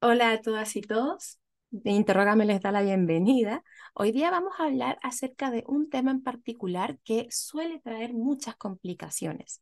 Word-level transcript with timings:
Hola 0.00 0.30
a 0.30 0.40
todas 0.40 0.76
y 0.76 0.80
todos. 0.80 1.40
Interrogame 1.72 2.44
les 2.44 2.60
da 2.60 2.70
la 2.70 2.82
bienvenida. 2.82 3.64
Hoy 3.94 4.12
día 4.12 4.30
vamos 4.30 4.52
a 4.58 4.66
hablar 4.66 4.96
acerca 5.02 5.50
de 5.50 5.64
un 5.66 5.90
tema 5.90 6.12
en 6.12 6.22
particular 6.22 7.00
que 7.02 7.26
suele 7.32 7.80
traer 7.80 8.12
muchas 8.14 8.54
complicaciones, 8.54 9.60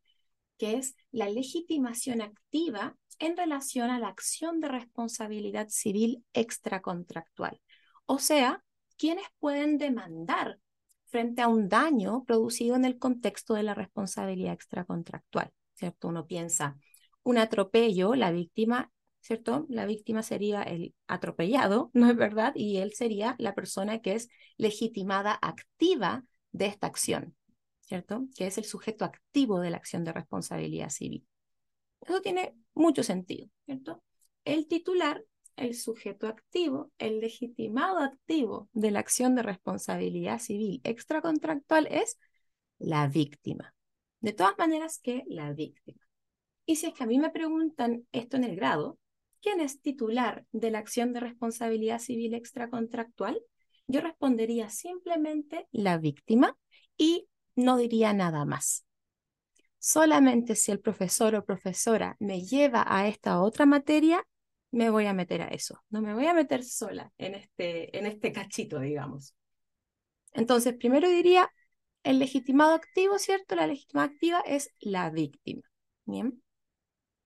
que 0.59 0.75
es 0.75 0.95
la 1.11 1.31
legitimación 1.31 2.21
activa 2.21 2.99
en 3.19 3.35
relación 3.35 3.89
a 3.89 3.99
la 3.99 4.09
acción 4.09 4.61
de 4.61 4.69
responsabilidad 4.69 5.69
civil 5.71 6.23
extracontractual. 6.35 7.59
O 8.05 8.19
sea, 8.19 8.63
quienes 8.99 9.25
pueden 9.39 9.79
demandar 9.79 10.59
frente 11.07 11.41
a 11.41 11.49
un 11.49 11.71
daño 11.71 12.25
producido 12.25 12.77
en 12.77 12.85
el 12.85 12.99
contexto 12.99 13.55
de 13.55 13.63
la 13.63 13.73
responsabilidad 13.73 14.53
extracontractual, 14.53 15.51
¿cierto? 15.73 16.09
Uno 16.09 16.27
piensa, 16.27 16.77
un 17.23 17.39
atropello, 17.39 18.15
la 18.15 18.33
víctima 18.33 18.93
¿cierto? 19.27 19.67
La 19.69 19.87
víctima 19.87 20.23
sería 20.23 20.63
el 20.63 20.95
atropellado, 21.09 21.91
¿no 21.95 22.09
es 22.09 22.17
verdad? 22.17 22.53
Y 22.55 22.77
él 22.77 22.93
sería 22.95 23.35
la 23.39 23.57
persona 23.57 23.99
que 23.99 24.15
es 24.15 24.29
legitimada 24.57 25.37
activa 25.43 26.25
de 26.53 26.67
esta 26.67 26.87
acción, 26.87 27.35
¿cierto? 27.81 28.29
Que 28.37 28.47
es 28.47 28.57
el 28.57 28.65
sujeto 28.65 29.05
activo 29.05 29.59
de 29.59 29.71
la 29.71 29.79
acción 29.79 30.05
de 30.05 30.13
responsabilidad 30.13 30.91
civil. 30.91 31.27
Eso 32.03 32.21
tiene 32.21 32.55
mucho 32.73 33.03
sentido, 33.03 33.49
¿cierto? 33.65 34.01
El 34.45 34.69
titular, 34.69 35.25
el 35.57 35.75
sujeto 35.75 36.29
activo, 36.29 36.93
el 36.99 37.19
legitimado 37.19 37.99
activo 37.99 38.69
de 38.75 38.93
la 38.93 39.01
acción 39.01 39.35
de 39.35 39.43
responsabilidad 39.43 40.39
civil 40.39 40.81
extracontractual 40.85 41.89
es 41.91 42.17
la 42.79 43.09
víctima. 43.09 43.75
De 44.21 44.33
todas 44.33 44.57
maneras 44.57 45.01
que 45.03 45.25
la 45.27 45.53
víctima. 45.53 46.07
Y 46.65 46.77
si 46.77 46.87
es 46.87 46.95
que 46.95 47.03
a 47.03 47.07
mí 47.07 47.19
me 47.19 47.31
preguntan 47.31 48.07
esto 48.13 48.37
en 48.37 48.45
el 48.45 48.55
grado, 48.55 49.01
¿quién 49.41 49.61
es 49.61 49.81
titular 49.81 50.47
de 50.53 50.71
la 50.71 50.79
acción 50.79 51.13
de 51.13 51.21
responsabilidad 51.21 51.99
civil 51.99 52.35
extracontractual? 52.35 53.41
Yo 53.87 54.01
respondería 54.01 54.69
simplemente 54.69 55.69
la 55.73 55.99
víctima 55.99 56.57
y 56.97 57.29
no 57.55 57.77
diría 57.77 58.13
nada 58.13 58.45
más. 58.45 58.85
Solamente 59.79 60.57
si 60.57 60.73
el 60.73 60.81
profesor 60.81 61.35
o 61.35 61.45
profesora 61.45 62.17
me 62.19 62.43
lleva 62.43 62.85
a 62.87 63.07
esta 63.07 63.41
otra 63.41 63.67
materia, 63.67 64.27
me 64.73 64.91
voy 64.91 65.07
a 65.07 65.13
meter 65.13 65.43
a 65.43 65.49
eso. 65.49 65.83
No 65.91 66.03
me 66.03 66.15
voy 66.15 66.27
a 66.27 66.35
meter 66.35 66.65
sola 66.65 67.13
en 67.19 67.35
este, 67.35 67.97
en 67.97 68.07
este 68.07 68.33
cachito, 68.33 68.81
digamos. 68.81 69.35
Entonces, 70.33 70.75
primero 70.75 71.09
diría, 71.09 71.51
el 72.03 72.19
legitimado 72.19 72.75
activo, 72.75 73.19
¿cierto? 73.19 73.55
La 73.55 73.67
legitimada 73.67 74.09
activa 74.09 74.41
es 74.41 74.71
la 74.81 75.11
víctima. 75.11 75.63
Bien. 76.05 76.43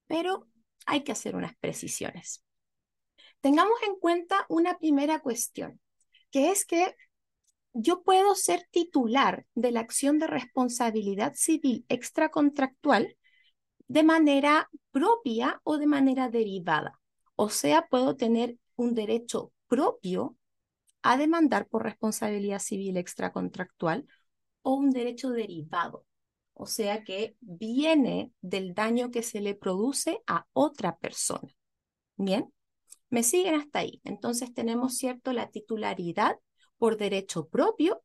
Pero 0.06 0.46
hay 0.86 1.02
que 1.02 1.12
hacer 1.12 1.36
unas 1.36 1.56
precisiones. 1.56 2.44
Tengamos 3.40 3.78
en 3.86 3.96
cuenta 3.96 4.44
una 4.48 4.78
primera 4.78 5.20
cuestión, 5.20 5.80
que 6.30 6.50
es 6.50 6.64
que 6.64 6.94
yo 7.72 8.02
puedo 8.02 8.34
ser 8.34 8.66
titular 8.70 9.46
de 9.54 9.70
la 9.70 9.80
acción 9.80 10.18
de 10.18 10.26
responsabilidad 10.26 11.34
civil 11.34 11.84
extracontractual 11.88 13.16
de 13.88 14.02
manera 14.02 14.68
propia 14.90 15.60
o 15.64 15.78
de 15.78 15.86
manera 15.86 16.28
derivada. 16.28 17.00
O 17.36 17.48
sea, 17.48 17.86
puedo 17.88 18.16
tener 18.16 18.58
un 18.76 18.94
derecho 18.94 19.52
propio 19.66 20.36
a 21.02 21.16
demandar 21.16 21.66
por 21.68 21.84
responsabilidad 21.84 22.58
civil 22.58 22.96
extracontractual 22.96 24.06
o 24.62 24.74
un 24.74 24.90
derecho 24.90 25.30
derivado 25.30 26.04
o 26.60 26.66
sea 26.66 27.04
que 27.04 27.36
viene 27.40 28.32
del 28.42 28.74
daño 28.74 29.10
que 29.10 29.22
se 29.22 29.40
le 29.40 29.54
produce 29.54 30.20
a 30.26 30.46
otra 30.52 30.98
persona. 30.98 31.56
Bien, 32.16 32.52
me 33.08 33.22
siguen 33.22 33.54
hasta 33.54 33.78
ahí. 33.78 34.02
Entonces 34.04 34.52
tenemos, 34.52 34.98
¿cierto?, 34.98 35.32
la 35.32 35.48
titularidad 35.50 36.36
por 36.76 36.98
derecho 36.98 37.48
propio 37.48 38.02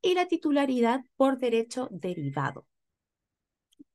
y 0.00 0.14
la 0.14 0.26
titularidad 0.26 1.02
por 1.16 1.38
derecho 1.38 1.88
derivado. 1.90 2.66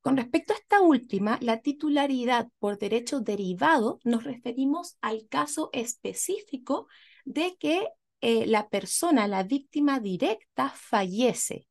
Con 0.01 0.15
respecto 0.15 0.53
a 0.53 0.57
esta 0.57 0.79
última, 0.79 1.39
la 1.41 1.61
titularidad 1.61 2.49
por 2.59 2.77
derecho 2.77 3.19
derivado, 3.19 3.99
nos 4.03 4.25
referimos 4.25 4.95
al 5.01 5.27
caso 5.27 5.71
específico 5.73 6.87
de 7.25 7.57
que 7.57 7.87
eh, 8.21 8.45
la 8.45 8.69
persona, 8.69 9.27
la 9.27 9.41
víctima 9.41 9.99
directa, 9.99 10.69
fallece 10.69 11.66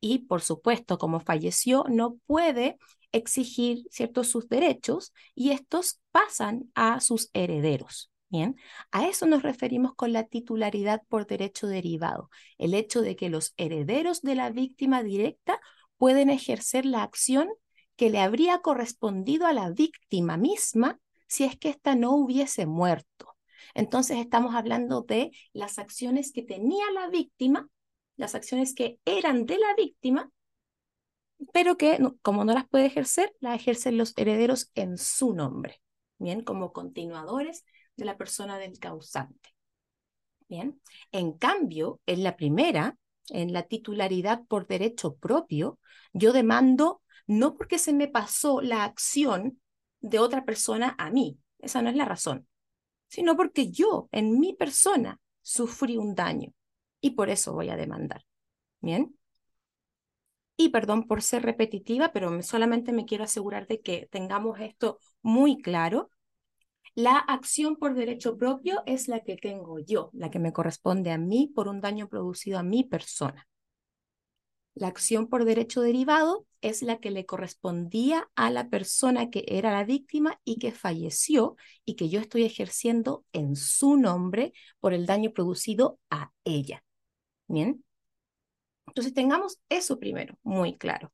y, 0.00 0.20
por 0.20 0.42
supuesto, 0.42 0.98
como 0.98 1.20
falleció, 1.20 1.84
no 1.88 2.16
puede 2.26 2.78
exigir 3.12 3.84
ciertos 3.90 4.28
sus 4.28 4.48
derechos 4.48 5.12
y 5.34 5.50
estos 5.50 6.00
pasan 6.10 6.70
a 6.74 7.00
sus 7.00 7.30
herederos. 7.32 8.10
Bien, 8.28 8.56
a 8.92 9.08
eso 9.08 9.26
nos 9.26 9.42
referimos 9.42 9.94
con 9.94 10.12
la 10.12 10.24
titularidad 10.24 11.02
por 11.08 11.26
derecho 11.26 11.66
derivado, 11.66 12.30
el 12.58 12.74
hecho 12.74 13.02
de 13.02 13.16
que 13.16 13.28
los 13.28 13.54
herederos 13.56 14.22
de 14.22 14.36
la 14.36 14.50
víctima 14.50 15.02
directa 15.02 15.60
pueden 15.96 16.30
ejercer 16.30 16.86
la 16.86 17.02
acción 17.02 17.48
que 17.96 18.08
le 18.08 18.20
habría 18.20 18.60
correspondido 18.60 19.46
a 19.46 19.52
la 19.52 19.70
víctima 19.70 20.36
misma 20.36 21.00
si 21.26 21.44
es 21.44 21.58
que 21.58 21.70
ésta 21.70 21.96
no 21.96 22.12
hubiese 22.14 22.66
muerto. 22.66 23.36
Entonces 23.74 24.18
estamos 24.18 24.54
hablando 24.54 25.02
de 25.02 25.32
las 25.52 25.78
acciones 25.78 26.32
que 26.32 26.42
tenía 26.42 26.84
la 26.94 27.08
víctima 27.08 27.68
las 28.20 28.34
acciones 28.34 28.74
que 28.74 29.00
eran 29.06 29.46
de 29.46 29.58
la 29.58 29.74
víctima, 29.74 30.30
pero 31.54 31.78
que 31.78 31.98
como 32.20 32.44
no 32.44 32.52
las 32.52 32.68
puede 32.68 32.84
ejercer, 32.84 33.34
las 33.40 33.56
ejercen 33.56 33.96
los 33.96 34.12
herederos 34.18 34.70
en 34.74 34.98
su 34.98 35.32
nombre, 35.32 35.80
bien, 36.18 36.44
como 36.44 36.72
continuadores 36.72 37.64
de 37.96 38.04
la 38.04 38.18
persona 38.18 38.58
del 38.58 38.78
causante. 38.78 39.54
Bien, 40.48 40.82
en 41.12 41.32
cambio, 41.32 42.00
en 42.04 42.22
la 42.22 42.36
primera, 42.36 42.98
en 43.30 43.54
la 43.54 43.62
titularidad 43.62 44.42
por 44.48 44.66
derecho 44.66 45.14
propio, 45.16 45.78
yo 46.12 46.34
demando 46.34 47.02
no 47.26 47.54
porque 47.54 47.78
se 47.78 47.94
me 47.94 48.06
pasó 48.06 48.60
la 48.60 48.84
acción 48.84 49.62
de 50.00 50.18
otra 50.18 50.44
persona 50.44 50.94
a 50.98 51.10
mí, 51.10 51.38
esa 51.58 51.80
no 51.80 51.88
es 51.88 51.96
la 51.96 52.04
razón, 52.04 52.46
sino 53.08 53.34
porque 53.34 53.70
yo, 53.70 54.10
en 54.12 54.38
mi 54.38 54.52
persona, 54.54 55.18
sufrí 55.40 55.96
un 55.96 56.14
daño 56.14 56.52
y 57.00 57.10
por 57.10 57.30
eso 57.30 57.52
voy 57.54 57.70
a 57.70 57.76
demandar. 57.76 58.24
Bien. 58.80 59.16
Y 60.56 60.68
perdón 60.68 61.06
por 61.06 61.22
ser 61.22 61.42
repetitiva, 61.42 62.12
pero 62.12 62.42
solamente 62.42 62.92
me 62.92 63.06
quiero 63.06 63.24
asegurar 63.24 63.66
de 63.66 63.80
que 63.80 64.08
tengamos 64.10 64.60
esto 64.60 64.98
muy 65.22 65.62
claro. 65.62 66.10
La 66.94 67.16
acción 67.16 67.76
por 67.76 67.94
derecho 67.94 68.36
propio 68.36 68.82
es 68.86 69.08
la 69.08 69.20
que 69.20 69.36
tengo 69.36 69.78
yo, 69.78 70.10
la 70.12 70.30
que 70.30 70.38
me 70.38 70.52
corresponde 70.52 71.12
a 71.12 71.18
mí 71.18 71.50
por 71.54 71.68
un 71.68 71.80
daño 71.80 72.08
producido 72.08 72.58
a 72.58 72.62
mi 72.62 72.84
persona. 72.84 73.48
La 74.74 74.88
acción 74.88 75.28
por 75.28 75.44
derecho 75.44 75.80
derivado 75.80 76.46
es 76.60 76.82
la 76.82 77.00
que 77.00 77.10
le 77.10 77.26
correspondía 77.26 78.30
a 78.34 78.50
la 78.50 78.68
persona 78.68 79.30
que 79.30 79.44
era 79.48 79.72
la 79.72 79.84
víctima 79.84 80.40
y 80.44 80.58
que 80.58 80.72
falleció 80.72 81.56
y 81.84 81.96
que 81.96 82.08
yo 82.08 82.20
estoy 82.20 82.44
ejerciendo 82.44 83.24
en 83.32 83.56
su 83.56 83.96
nombre 83.96 84.52
por 84.78 84.92
el 84.92 85.06
daño 85.06 85.32
producido 85.32 85.98
a 86.10 86.32
ella. 86.44 86.84
Bien. 87.50 87.84
Entonces 88.86 89.12
tengamos 89.12 89.58
eso 89.68 89.98
primero, 89.98 90.38
muy 90.44 90.78
claro. 90.78 91.12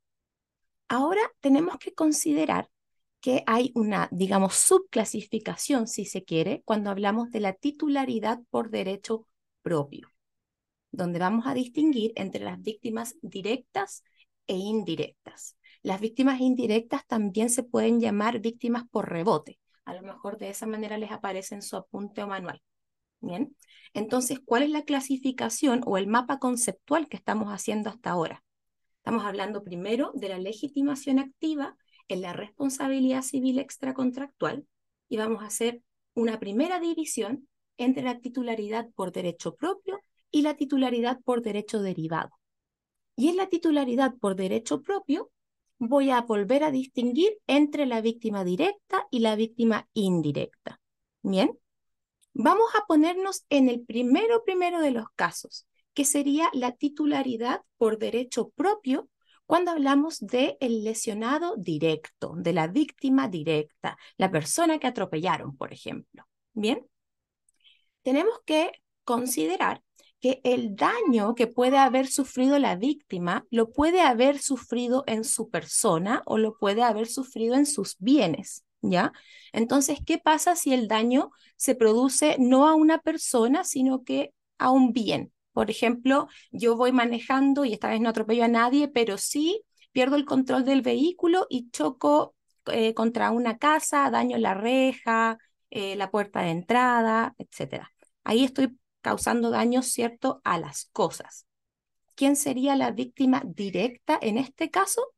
Ahora 0.87 1.23
tenemos 1.41 1.79
que 1.79 1.95
considerar 1.95 2.69
que 3.21 3.43
hay 3.47 3.73
una, 3.75 4.09
digamos, 4.13 4.55
subclasificación, 4.57 5.87
si 5.89 6.05
se 6.05 6.25
quiere, 6.25 6.63
cuando 6.67 6.91
hablamos 6.91 7.31
de 7.31 7.41
la 7.41 7.55
titularidad 7.55 8.41
por 8.51 8.69
derecho 8.69 9.27
propio, 9.63 10.13
donde 10.91 11.19
vamos 11.19 11.47
a 11.47 11.55
distinguir 11.55 12.13
entre 12.17 12.45
las 12.45 12.61
víctimas 12.61 13.17
directas 13.23 14.05
e 14.47 14.57
indirectas. 14.57 15.57
Las 15.83 16.03
víctimas 16.03 16.41
indirectas 16.41 17.07
también 17.07 17.49
se 17.49 17.63
pueden 17.63 17.99
llamar 17.99 18.41
víctimas 18.41 18.85
por 18.91 19.09
rebote. 19.09 19.59
A 19.87 19.95
lo 19.95 20.03
mejor 20.03 20.37
de 20.37 20.51
esa 20.51 20.67
manera 20.67 20.99
les 20.99 21.13
aparece 21.13 21.55
en 21.55 21.63
su 21.63 21.77
apunte 21.77 22.23
o 22.23 22.29
manual. 22.29 22.61
Bien, 23.27 23.57
entonces, 23.93 24.39
¿cuál 24.45 24.63
es 24.63 24.71
la 24.71 24.85
clasificación 24.85 25.83
o 25.85 25.99
el 25.99 26.07
mapa 26.07 26.39
conceptual 26.39 27.09
que 27.09 27.17
estamos 27.17 27.49
haciendo 27.49 27.91
hasta 27.91 28.11
ahora? 28.11 28.45
Estamos 28.99 29.25
hablando 29.25 29.65
primero 29.65 30.13
de 30.15 30.29
la 30.29 30.39
legitimación 30.39 31.19
activa 31.19 31.77
en 32.07 32.21
la 32.21 32.33
responsabilidad 32.33 33.23
civil 33.23 33.59
extracontractual 33.59 34.65
y 35.09 35.17
vamos 35.17 35.43
a 35.43 35.47
hacer 35.47 35.83
una 36.15 36.39
primera 36.39 36.79
división 36.79 37.49
entre 37.79 38.05
la 38.05 38.21
titularidad 38.21 38.89
por 38.95 39.11
derecho 39.11 39.57
propio 39.57 39.99
y 40.31 40.43
la 40.43 40.55
titularidad 40.55 41.19
por 41.25 41.43
derecho 41.43 41.83
derivado. 41.83 42.31
Y 43.17 43.29
en 43.29 43.37
la 43.37 43.49
titularidad 43.49 44.15
por 44.21 44.37
derecho 44.37 44.83
propio 44.83 45.33
voy 45.79 46.11
a 46.11 46.21
volver 46.21 46.63
a 46.63 46.71
distinguir 46.71 47.39
entre 47.49 47.87
la 47.87 48.01
víctima 48.01 48.45
directa 48.45 49.09
y 49.11 49.19
la 49.19 49.35
víctima 49.35 49.89
indirecta. 49.95 50.81
Bien, 51.23 51.59
Vamos 52.39 52.69
a 52.75 52.85
ponernos 52.85 53.47
en 53.49 53.71
el 53.71 53.81
primero 53.81 54.45
primero 54.45 54.81
de 54.81 54.91
los 54.91 55.07
casos, 55.15 55.67
que 55.95 56.05
sería 56.05 56.51
la 56.53 56.73
titularidad 56.73 57.63
por 57.79 57.97
derecho 57.97 58.51
propio 58.51 59.09
cuando 59.47 59.71
hablamos 59.71 60.19
de 60.21 60.59
el 60.61 60.85
lesionado 60.85 61.57
directo, 61.57 62.35
de 62.37 62.53
la 62.53 62.67
víctima 62.67 63.29
directa, 63.29 63.97
la 64.19 64.31
persona 64.31 64.79
que 64.79 64.87
atropellaron, 64.87 65.57
por 65.57 65.73
ejemplo. 65.73 66.29
Bien, 66.53 66.87
tenemos 68.03 68.35
que 68.45 68.71
considerar 69.05 69.83
que 70.21 70.43
el 70.45 70.77
daño 70.77 71.35
que 71.35 71.47
puede 71.47 71.79
haber 71.79 72.07
sufrido 72.07 72.59
la 72.59 72.77
víctima 72.77 73.47
lo 73.51 73.73
puede 73.73 74.03
haber 74.03 74.41
sufrido 74.41 75.05
en 75.07 75.25
su 75.25 75.49
persona 75.49 76.23
o 76.27 76.37
lo 76.37 76.59
puede 76.59 76.83
haber 76.83 77.07
sufrido 77.07 77.55
en 77.55 77.65
sus 77.65 77.97
bienes, 77.99 78.66
¿ya? 78.83 79.13
Entonces, 79.53 79.99
¿qué 80.05 80.19
pasa 80.19 80.57
si 80.57 80.73
el 80.73 80.89
daño 80.89 81.31
se 81.57 81.75
produce 81.75 82.37
no 82.39 82.69
a 82.69 82.75
una 82.75 82.99
persona, 82.99 83.65
sino 83.65 84.05
que 84.05 84.35
a 84.59 84.71
un 84.71 84.93
bien? 84.93 85.33
Por 85.53 85.71
ejemplo, 85.71 86.29
yo 86.51 86.77
voy 86.77 86.93
manejando 86.93 87.65
y 87.65 87.73
esta 87.73 87.89
vez 87.89 88.01
no 88.01 88.11
atropello 88.11 88.45
a 88.45 88.49
nadie, 88.49 88.89
pero 88.89 89.17
sí 89.19 89.63
pierdo 89.93 90.17
el 90.17 90.27
control 90.27 90.65
del 90.65 90.83
vehículo 90.83 91.47
y 91.49 91.71
choco 91.71 92.35
eh, 92.67 92.95
contra 92.95 93.31
una 93.31 93.59
casa, 93.59 94.11
daño 94.11 94.37
la 94.39 94.55
reja, 94.55 95.39
eh, 95.71 95.97
la 95.97 96.11
puerta 96.11 96.43
de 96.43 96.51
entrada, 96.51 97.35
etc. 97.39 97.91
Ahí 98.25 98.45
estoy 98.45 98.79
causando 99.01 99.51
daño, 99.51 99.83
¿cierto?, 99.83 100.41
a 100.45 100.59
las 100.59 100.87
cosas. 100.93 101.47
¿Quién 102.15 102.37
sería 102.37 102.77
la 102.77 102.91
víctima 102.91 103.43
directa 103.47 104.19
en 104.21 104.39
este 104.39 104.71
caso? 104.71 105.15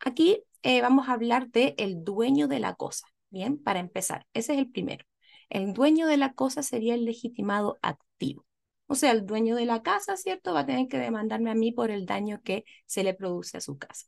Aquí 0.00 0.42
eh, 0.62 0.80
vamos 0.82 1.08
a 1.08 1.12
hablar 1.12 1.50
de 1.50 1.74
el 1.78 2.04
dueño 2.04 2.48
de 2.48 2.60
la 2.60 2.74
cosa. 2.74 3.06
Bien, 3.30 3.58
para 3.62 3.80
empezar, 3.80 4.26
ese 4.34 4.54
es 4.54 4.58
el 4.58 4.70
primero. 4.70 5.04
El 5.48 5.72
dueño 5.72 6.06
de 6.06 6.16
la 6.16 6.32
cosa 6.34 6.62
sería 6.62 6.94
el 6.94 7.04
legitimado 7.04 7.78
activo. 7.82 8.46
O 8.86 8.94
sea, 8.94 9.12
el 9.12 9.26
dueño 9.26 9.56
de 9.56 9.66
la 9.66 9.82
casa, 9.82 10.16
¿cierto? 10.16 10.52
Va 10.52 10.60
a 10.60 10.66
tener 10.66 10.88
que 10.88 10.98
demandarme 10.98 11.50
a 11.50 11.54
mí 11.54 11.72
por 11.72 11.90
el 11.90 12.06
daño 12.06 12.40
que 12.42 12.64
se 12.86 13.04
le 13.04 13.14
produce 13.14 13.58
a 13.58 13.60
su 13.60 13.78
casa. 13.78 14.06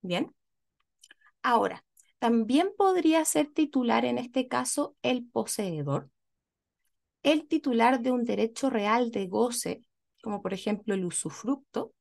Bien. 0.00 0.34
Ahora, 1.42 1.84
también 2.18 2.70
podría 2.76 3.24
ser 3.24 3.48
titular 3.52 4.04
en 4.04 4.16
este 4.18 4.48
caso 4.48 4.96
el 5.02 5.26
poseedor, 5.26 6.08
el 7.22 7.46
titular 7.48 8.00
de 8.00 8.12
un 8.12 8.24
derecho 8.24 8.70
real 8.70 9.10
de 9.10 9.26
goce, 9.26 9.82
como 10.22 10.40
por 10.40 10.54
ejemplo 10.54 10.94
el 10.94 11.04
usufructo, 11.04 11.92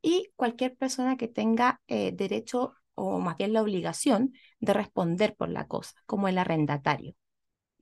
y 0.00 0.30
cualquier 0.36 0.76
persona 0.76 1.16
que 1.16 1.28
tenga 1.28 1.80
eh, 1.88 2.12
derecho 2.12 2.74
o 2.94 3.18
más 3.18 3.36
bien 3.36 3.52
la 3.52 3.62
obligación 3.62 4.32
de 4.60 4.72
responder 4.74 5.34
por 5.36 5.48
la 5.48 5.66
cosa, 5.66 5.94
como 6.06 6.28
el 6.28 6.38
arrendatario. 6.38 7.14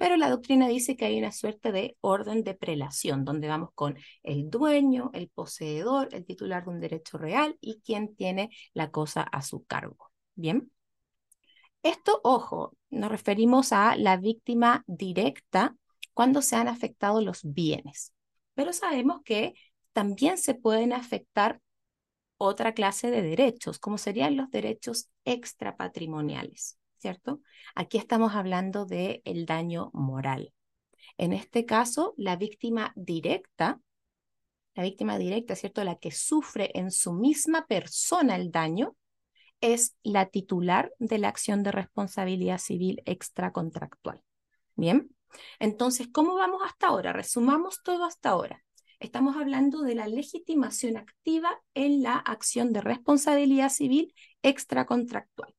Pero 0.02 0.16
la 0.16 0.30
doctrina 0.30 0.66
dice 0.66 0.96
que 0.96 1.04
hay 1.04 1.18
una 1.18 1.30
suerte 1.30 1.70
de 1.70 1.96
orden 2.00 2.42
de 2.42 2.54
prelación, 2.54 3.24
donde 3.24 3.46
vamos 3.46 3.70
con 3.74 3.96
el 4.24 4.50
dueño, 4.50 5.10
el 5.14 5.28
poseedor, 5.28 6.08
el 6.12 6.24
titular 6.24 6.64
de 6.64 6.70
un 6.70 6.80
derecho 6.80 7.18
real 7.18 7.56
y 7.60 7.80
quien 7.82 8.16
tiene 8.16 8.50
la 8.74 8.90
cosa 8.90 9.22
a 9.22 9.42
su 9.42 9.64
cargo. 9.64 10.10
Bien. 10.34 10.72
Esto, 11.84 12.20
ojo, 12.24 12.76
nos 12.90 13.10
referimos 13.10 13.72
a 13.72 13.96
la 13.96 14.16
víctima 14.16 14.82
directa 14.86 15.76
cuando 16.14 16.42
se 16.42 16.56
han 16.56 16.68
afectado 16.68 17.20
los 17.20 17.40
bienes. 17.44 18.12
Pero 18.54 18.72
sabemos 18.72 19.20
que 19.24 19.54
también 19.92 20.38
se 20.38 20.54
pueden 20.54 20.92
afectar 20.92 21.60
otra 22.42 22.74
clase 22.74 23.10
de 23.10 23.22
derechos, 23.22 23.78
como 23.78 23.98
serían 23.98 24.36
los 24.36 24.50
derechos 24.50 25.08
extrapatrimoniales, 25.24 26.78
¿cierto? 26.98 27.40
Aquí 27.74 27.98
estamos 27.98 28.34
hablando 28.34 28.84
del 28.84 29.22
el 29.24 29.46
daño 29.46 29.90
moral. 29.92 30.52
En 31.18 31.32
este 31.32 31.64
caso, 31.66 32.14
la 32.16 32.36
víctima 32.36 32.92
directa, 32.96 33.80
la 34.74 34.82
víctima 34.82 35.18
directa, 35.18 35.54
¿cierto? 35.54 35.84
La 35.84 35.96
que 35.96 36.10
sufre 36.10 36.70
en 36.74 36.90
su 36.90 37.12
misma 37.12 37.66
persona 37.66 38.36
el 38.36 38.50
daño, 38.50 38.96
es 39.60 39.96
la 40.02 40.26
titular 40.26 40.92
de 40.98 41.18
la 41.18 41.28
acción 41.28 41.62
de 41.62 41.70
responsabilidad 41.70 42.58
civil 42.58 43.00
extracontractual. 43.06 44.20
Bien, 44.74 45.14
entonces, 45.58 46.08
¿cómo 46.12 46.34
vamos 46.34 46.62
hasta 46.64 46.88
ahora? 46.88 47.12
Resumamos 47.12 47.82
todo 47.82 48.04
hasta 48.04 48.30
ahora. 48.30 48.64
Estamos 49.02 49.34
hablando 49.34 49.82
de 49.82 49.96
la 49.96 50.06
legitimación 50.06 50.96
activa 50.96 51.60
en 51.74 52.04
la 52.04 52.18
acción 52.18 52.72
de 52.72 52.80
responsabilidad 52.80 53.68
civil 53.68 54.14
extracontractual. 54.42 55.52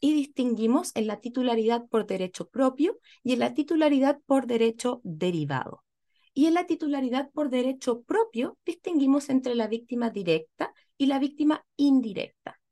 Y 0.00 0.14
distinguimos 0.14 0.90
en 0.94 1.06
la 1.06 1.20
titularidad 1.20 1.86
por 1.90 2.06
derecho 2.06 2.48
propio 2.48 2.98
y 3.22 3.34
en 3.34 3.40
la 3.40 3.52
titularidad 3.52 4.20
por 4.24 4.46
derecho 4.46 5.02
derivado. 5.04 5.84
Y 6.32 6.46
en 6.46 6.54
la 6.54 6.66
titularidad 6.66 7.30
por 7.32 7.50
derecho 7.50 8.00
propio 8.00 8.56
distinguimos 8.64 9.28
entre 9.28 9.54
la 9.54 9.66
víctima 9.66 10.08
directa 10.08 10.72
y 10.96 11.04
la 11.04 11.18
víctima 11.18 11.66
indirecta. 11.76 12.62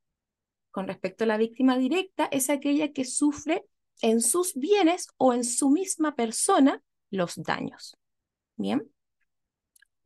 Con 0.70 0.88
respecto 0.88 1.24
a 1.24 1.26
la 1.26 1.36
víctima 1.36 1.76
directa, 1.76 2.30
es 2.32 2.48
aquella 2.48 2.94
que 2.94 3.04
sufre 3.04 3.66
en 4.00 4.22
sus 4.22 4.54
bienes 4.54 5.08
o 5.18 5.34
en 5.34 5.44
su 5.44 5.68
misma 5.68 6.14
persona 6.14 6.82
los 7.10 7.36
daños. 7.36 7.98
Bien, 8.56 8.90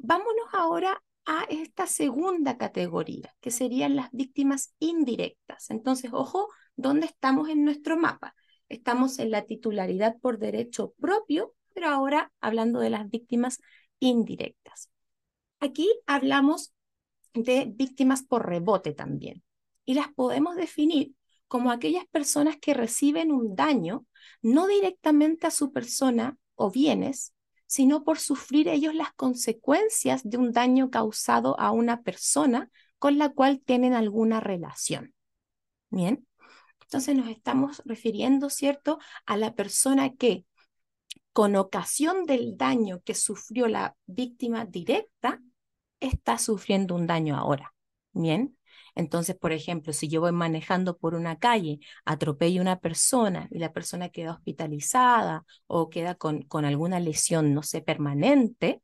vámonos 0.02 0.46
ahora 0.52 1.02
a 1.24 1.44
esta 1.48 1.86
segunda 1.86 2.58
categoría, 2.58 3.34
que 3.40 3.50
serían 3.50 3.96
las 3.96 4.10
víctimas 4.10 4.74
indirectas. 4.80 5.70
Entonces, 5.70 6.10
ojo, 6.12 6.48
¿dónde 6.76 7.06
estamos 7.06 7.48
en 7.48 7.64
nuestro 7.64 7.96
mapa? 7.96 8.34
Estamos 8.68 9.18
en 9.18 9.30
la 9.30 9.42
titularidad 9.42 10.16
por 10.20 10.38
derecho 10.38 10.92
propio, 11.00 11.54
pero 11.72 11.88
ahora 11.88 12.32
hablando 12.40 12.80
de 12.80 12.90
las 12.90 13.08
víctimas 13.08 13.60
indirectas. 14.00 14.90
Aquí 15.60 15.88
hablamos 16.06 16.74
de 17.34 17.66
víctimas 17.72 18.24
por 18.24 18.46
rebote 18.46 18.92
también, 18.92 19.42
y 19.84 19.94
las 19.94 20.12
podemos 20.12 20.56
definir 20.56 21.14
como 21.46 21.70
aquellas 21.70 22.06
personas 22.06 22.56
que 22.56 22.74
reciben 22.74 23.30
un 23.30 23.54
daño 23.54 24.06
no 24.40 24.66
directamente 24.66 25.46
a 25.46 25.50
su 25.50 25.72
persona 25.72 26.36
o 26.56 26.70
bienes, 26.70 27.31
sino 27.72 28.04
por 28.04 28.18
sufrir 28.18 28.68
ellos 28.68 28.94
las 28.94 29.14
consecuencias 29.14 30.28
de 30.28 30.36
un 30.36 30.52
daño 30.52 30.90
causado 30.90 31.58
a 31.58 31.70
una 31.70 32.02
persona 32.02 32.68
con 32.98 33.16
la 33.16 33.30
cual 33.30 33.62
tienen 33.64 33.94
alguna 33.94 34.40
relación. 34.40 35.14
Bien, 35.88 36.26
entonces 36.82 37.16
nos 37.16 37.28
estamos 37.28 37.80
refiriendo, 37.86 38.50
¿cierto?, 38.50 38.98
a 39.24 39.38
la 39.38 39.54
persona 39.54 40.12
que 40.12 40.44
con 41.32 41.56
ocasión 41.56 42.26
del 42.26 42.58
daño 42.58 43.00
que 43.06 43.14
sufrió 43.14 43.68
la 43.68 43.96
víctima 44.04 44.66
directa, 44.66 45.40
está 45.98 46.36
sufriendo 46.36 46.94
un 46.94 47.06
daño 47.06 47.38
ahora. 47.38 47.72
Bien, 48.12 48.54
entonces, 48.94 49.36
por 49.36 49.52
ejemplo, 49.52 49.92
si 49.92 50.08
yo 50.08 50.20
voy 50.20 50.32
manejando 50.32 50.96
por 50.98 51.14
una 51.14 51.38
calle, 51.38 51.80
atropello 52.04 52.60
a 52.60 52.62
una 52.62 52.80
persona 52.80 53.48
y 53.50 53.58
la 53.58 53.72
persona 53.72 54.10
queda 54.10 54.32
hospitalizada 54.32 55.44
o 55.66 55.88
queda 55.90 56.14
con, 56.14 56.42
con 56.42 56.64
alguna 56.64 57.00
lesión, 57.00 57.54
no 57.54 57.62
sé, 57.62 57.80
permanente, 57.80 58.82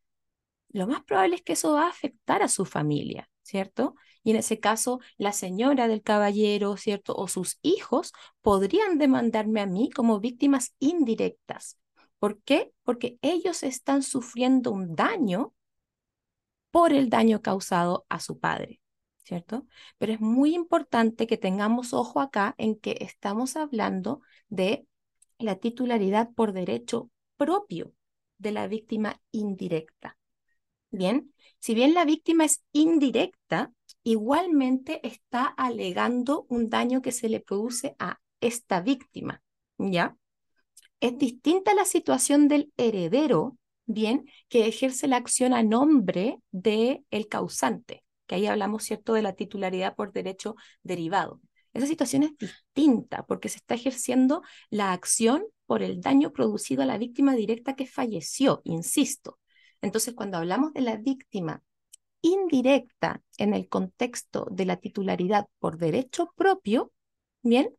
lo 0.71 0.87
más 0.87 1.03
probable 1.05 1.37
es 1.37 1.43
que 1.43 1.55
eso 1.55 1.73
va 1.75 1.87
a 1.87 1.91
afectar 1.91 2.43
a 2.43 2.49
su 2.49 2.65
familia, 2.65 3.29
¿cierto? 3.43 3.95
Y 4.23 4.31
en 4.33 4.37
ese 4.37 4.61
caso, 4.61 5.01
la 5.17 5.33
señora 5.33 5.89
del 5.89 6.03
caballero, 6.03 6.77
¿cierto? 6.77 7.15
O 7.15 7.29
sus 7.29 7.59
hijos 7.63 8.13
podrían 8.43 8.99
demandarme 8.99 9.61
a 9.61 9.67
mí 9.67 9.91
como 9.91 10.21
víctimas 10.21 10.75
indirectas. 10.79 11.79
¿Por 12.19 12.41
qué? 12.43 12.73
Porque 12.83 13.19
ellos 13.23 13.63
están 13.63 14.03
sufriendo 14.03 14.71
un 14.73 14.95
daño 14.95 15.55
por 16.71 16.93
el 16.93 17.09
daño 17.09 17.41
causado 17.43 18.05
a 18.09 18.21
su 18.21 18.39
padre. 18.39 18.81
¿Cierto? 19.29 19.67
Pero 19.99 20.15
es 20.15 20.21
muy 20.21 20.55
importante 20.55 21.27
que 21.27 21.37
tengamos 21.37 21.93
ojo 21.93 22.21
acá 22.21 22.55
en 22.57 22.77
que 22.77 22.97
estamos 23.01 23.57
hablando 23.57 24.23
de 24.49 24.87
la 25.39 25.57
titularidad 25.57 26.31
por 26.35 26.53
derecho 26.53 27.11
propio 27.37 27.93
de 28.39 28.53
la 28.53 28.67
víctima 28.69 29.21
indirecta. 29.31 30.17
Bien, 30.91 31.35
si 31.59 31.75
bien 31.75 31.93
la 31.93 32.07
víctima 32.07 32.47
es 32.47 32.65
indirecta, 32.73 33.71
igualmente 34.03 35.07
está 35.07 35.45
alegando 35.45 36.47
un 36.49 36.71
daño 36.71 37.03
que 37.03 37.13
se 37.13 37.29
le 37.29 37.41
produce 37.41 37.95
a 37.99 38.21
esta 38.41 38.81
víctima, 38.81 39.43
¿ya? 39.77 40.17
Es 41.01 41.19
distinta 41.19 41.75
la 41.75 41.85
situación 41.85 42.49
del 42.49 42.73
heredero, 42.79 43.59
bien, 43.85 44.25
que 44.49 44.67
ejerce 44.67 45.07
la 45.07 45.17
acción 45.17 45.53
a 45.53 45.63
nombre 45.63 46.41
del 46.51 47.05
el 47.11 47.29
causante 47.29 48.03
que 48.29 48.37
ahí 48.37 48.47
hablamos, 48.47 48.85
¿cierto?, 48.85 49.15
de 49.15 49.23
la 49.23 49.33
titularidad 49.33 49.97
por 49.97 50.13
derecho 50.13 50.55
derivado. 50.85 51.41
Esa 51.73 51.87
situación 51.87 52.23
es 52.23 52.37
distinta 52.39 53.25
porque 53.27 53.49
se 53.49 53.57
está 53.57 53.75
ejerciendo 53.75 54.43
la 54.71 54.93
acción 54.93 55.45
por 55.67 55.83
el 55.83 56.01
daño 56.01 56.33
producido 56.33 56.83
a 56.83 56.87
la 56.87 56.99
víctima 56.99 57.35
directa 57.35 57.75
que 57.75 57.87
falleció, 57.87 58.61
insisto. 58.65 59.41
Entonces, 59.81 60.15
cuando 60.15 60.39
hablamos 60.39 60.73
de 60.73 60.83
la 60.83 60.97
víctima 60.97 61.63
indirecta 62.21 63.23
en 63.37 63.55
el 63.55 63.69
contexto 63.69 64.47
de 64.51 64.67
la 64.67 64.77
titularidad 64.77 65.47
por 65.59 65.79
derecho 65.79 66.33
propio, 66.37 66.93
bien, 67.43 67.75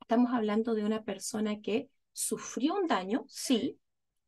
estamos 0.00 0.32
hablando 0.32 0.74
de 0.74 0.84
una 0.84 1.02
persona 1.04 1.60
que 1.60 1.88
sufrió 2.12 2.74
un 2.74 2.86
daño, 2.86 3.24
sí, 3.28 3.78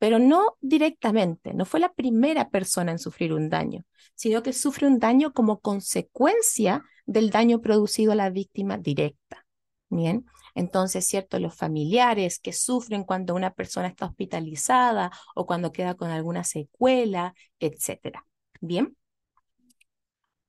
pero 0.01 0.19
no 0.19 0.57
directamente, 0.63 1.53
no 1.53 1.67
fue 1.67 1.79
la 1.79 1.93
primera 1.93 2.49
persona 2.49 2.91
en 2.91 2.99
sufrir 2.99 3.35
un 3.35 3.51
daño, 3.51 3.85
sino 4.15 4.43
que 4.43 4.55
sufre 4.55 4.87
un 4.87 4.99
daño 4.99 5.35
como 5.35 5.61
consecuencia 5.61 6.83
del 7.05 7.29
daño 7.29 7.61
producido 7.61 8.13
a 8.13 8.15
la 8.15 8.31
víctima 8.31 8.79
directa. 8.79 9.45
Bien, 9.91 10.25
Entonces, 10.55 11.07
¿cierto? 11.07 11.39
Los 11.39 11.55
familiares 11.55 12.39
que 12.39 12.53
sufren 12.55 13.05
cuando 13.05 13.35
una 13.35 13.53
persona 13.53 13.89
está 13.89 14.07
hospitalizada 14.07 15.11
o 15.35 15.45
cuando 15.47 15.71
queda 15.71 15.95
con 15.95 16.11
alguna 16.11 16.45
secuela, 16.45 17.35
etcétera. 17.59 18.25
Bien. 18.61 18.97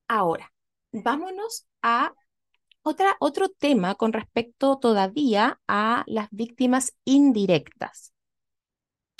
Ahora, 0.08 0.50
vámonos 0.92 1.66
a 1.82 2.14
otra, 2.82 3.16
otro 3.20 3.50
tema 3.50 3.96
con 3.96 4.14
respecto 4.14 4.78
todavía 4.78 5.60
a 5.68 6.04
las 6.06 6.28
víctimas 6.30 6.94
indirectas. 7.04 8.12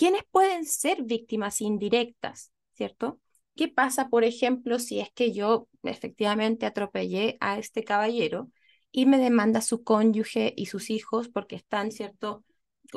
¿Quiénes 0.02 0.24
pueden 0.32 0.64
ser 0.64 1.04
víctimas 1.04 1.60
indirectas? 1.60 2.50
¿Cierto? 2.72 3.20
¿Qué 3.54 3.68
pasa, 3.68 4.08
por 4.08 4.24
ejemplo, 4.24 4.80
si 4.80 4.98
es 4.98 5.12
que 5.12 5.32
yo 5.32 5.68
efectivamente 5.84 6.66
atropellé 6.66 7.36
a 7.38 7.56
este 7.56 7.84
caballero 7.84 8.50
y 8.90 9.06
me 9.06 9.18
demanda 9.18 9.60
su 9.60 9.84
cónyuge 9.84 10.54
y 10.56 10.66
sus 10.66 10.90
hijos 10.90 11.28
porque 11.28 11.54
están, 11.54 11.92
¿cierto? 11.92 12.44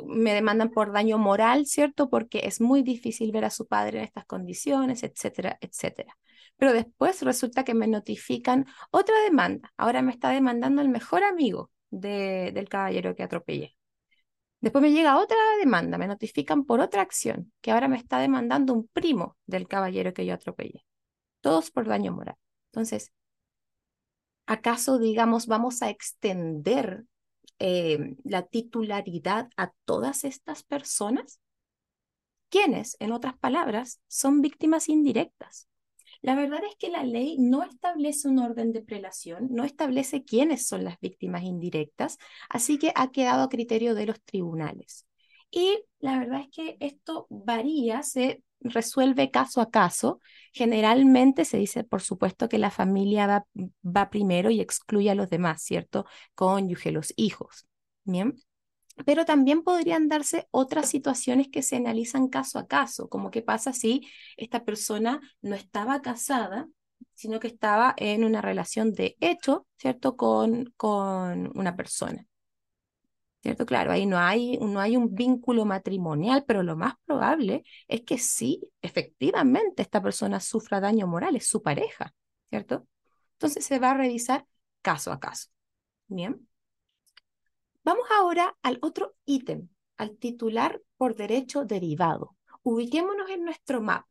Me 0.04 0.34
demandan 0.34 0.72
por 0.72 0.92
daño 0.94 1.20
moral, 1.20 1.68
¿cierto? 1.68 2.10
Porque 2.10 2.48
es 2.48 2.60
muy 2.60 2.82
difícil 2.82 3.32
ver 3.32 3.46
a 3.46 3.52
su 3.52 3.68
padre 3.68 4.00
en 4.00 4.06
estas 4.06 4.26
condiciones, 4.26 5.04
etcétera, 5.04 5.60
etcétera. 5.62 6.18
Pero 6.58 6.74
después 6.74 7.22
resulta 7.22 7.64
que 7.64 7.76
me 7.76 7.86
notifican 7.86 8.66
otra 8.90 9.14
demanda. 9.22 9.72
Ahora 9.78 10.02
me 10.02 10.12
está 10.12 10.32
demandando 10.32 10.82
el 10.82 10.90
mejor 10.90 11.24
amigo 11.24 11.70
del 11.92 12.68
caballero 12.68 13.16
que 13.16 13.22
atropellé. 13.22 13.76
Después 14.66 14.82
me 14.82 14.92
llega 14.92 15.20
otra 15.20 15.38
demanda, 15.60 16.00
me 16.00 16.08
notifican 16.08 16.66
por 16.66 16.80
otra 16.80 17.04
acción, 17.04 17.54
que 17.62 17.70
ahora 17.70 17.88
me 17.88 17.98
está 17.98 18.18
demandando 18.18 18.74
un 18.74 18.88
primo 18.88 19.38
del 19.46 19.68
caballero 19.68 20.12
que 20.12 20.26
yo 20.26 20.34
atropellé. 20.34 20.84
Todos 21.40 21.70
por 21.70 21.88
daño 21.88 22.12
moral. 22.12 22.36
Entonces, 22.72 23.12
¿acaso, 24.48 24.98
digamos, 24.98 25.46
vamos 25.46 25.84
a 25.84 25.92
extender 25.92 27.06
eh, 27.60 28.16
la 28.24 28.48
titularidad 28.48 29.52
a 29.56 29.72
todas 29.86 30.24
estas 30.24 30.64
personas? 30.64 31.40
¿Quiénes, 32.50 32.98
en 33.00 33.12
otras 33.12 33.38
palabras, 33.38 34.02
son 34.08 34.42
víctimas 34.42 34.90
indirectas? 34.90 35.68
La 36.26 36.34
verdad 36.34 36.60
es 36.68 36.76
que 36.78 36.90
la 36.90 37.04
ley 37.04 37.38
no 37.38 37.62
establece 37.62 38.28
un 38.28 38.40
orden 38.40 38.74
de 38.74 38.82
prelación, 38.82 39.48
no 39.52 39.64
establece 39.64 40.24
quiénes 40.24 40.66
son 40.66 40.84
las 40.84 41.00
víctimas 41.00 41.44
indirectas, 41.44 42.18
así 42.50 42.80
que 42.80 42.92
ha 42.96 43.12
quedado 43.12 43.44
a 43.44 43.50
criterio 43.50 43.94
de 43.94 44.08
los 44.08 44.20
tribunales. 44.24 45.06
Y 45.52 45.84
la 46.00 46.18
verdad 46.18 46.42
es 46.42 46.48
que 46.50 46.78
esto 46.80 47.28
varía, 47.30 48.02
se 48.02 48.42
resuelve 48.60 49.30
caso 49.30 49.62
a 49.62 49.70
caso. 49.70 50.20
Generalmente 50.52 51.46
se 51.46 51.58
dice, 51.58 51.84
por 51.84 52.02
supuesto, 52.02 52.50
que 52.50 52.58
la 52.58 52.72
familia 52.72 53.46
va, 53.84 54.10
primero 54.10 54.50
y 54.50 54.62
excluye 54.62 55.12
a 55.12 55.16
los 55.16 55.30
demás, 55.30 55.62
¿cierto? 55.62 56.08
Cónyuge, 56.34 56.92
los 56.92 57.14
hijos. 57.18 57.68
Bien 58.04 58.34
pero 59.06 59.26
también 59.26 59.64
podrían 59.64 60.08
darse 60.08 60.48
otras 60.52 60.90
situaciones 60.90 61.48
que 61.50 61.62
se 61.62 61.76
analizan 61.76 62.30
caso 62.30 62.60
a 62.60 62.68
caso, 62.68 63.10
como 63.10 63.32
qué 63.32 63.42
pasa 63.42 63.74
si 63.74 64.08
esta 64.38 64.64
persona 64.64 65.20
no 65.42 65.56
estaba 65.56 66.02
casada, 66.02 66.68
sino 67.14 67.40
que 67.40 67.48
estaba 67.48 67.94
en 67.98 68.24
una 68.24 68.42
relación 68.42 68.94
de 68.94 69.18
hecho, 69.20 69.68
¿cierto?, 69.78 70.16
con, 70.16 70.74
con 70.78 71.52
una 71.58 71.76
persona. 71.76 72.26
¿Cierto? 73.42 73.66
Claro, 73.68 73.92
ahí 73.92 74.08
no 74.08 74.18
hay, 74.18 74.58
no 74.58 74.80
hay 74.80 74.98
un 74.98 75.14
vínculo 75.14 75.66
matrimonial, 75.66 76.44
pero 76.48 76.64
lo 76.64 76.76
más 76.76 76.96
probable 77.06 77.64
es 77.88 78.02
que 78.02 78.18
sí, 78.18 78.60
efectivamente, 78.82 79.84
esta 79.84 80.02
persona 80.02 80.40
sufra 80.40 80.80
daño 80.80 81.06
moral, 81.06 81.36
es 81.36 81.48
su 81.48 81.62
pareja, 81.62 82.12
¿cierto? 82.50 82.88
Entonces 83.34 83.64
se 83.64 83.78
va 83.78 83.92
a 83.92 83.94
revisar 83.98 84.48
caso 84.82 85.12
a 85.12 85.20
caso. 85.20 85.50
Bien. 86.08 86.48
Vamos 87.86 88.08
ahora 88.18 88.58
al 88.64 88.80
otro 88.82 89.14
ítem, 89.26 89.70
al 89.98 90.18
titular 90.18 90.82
por 90.98 91.16
derecho 91.16 91.66
derivado. 91.66 92.36
Ubiquémonos 92.64 93.30
en 93.30 93.44
nuestro 93.44 93.80
mapa. 93.80 94.10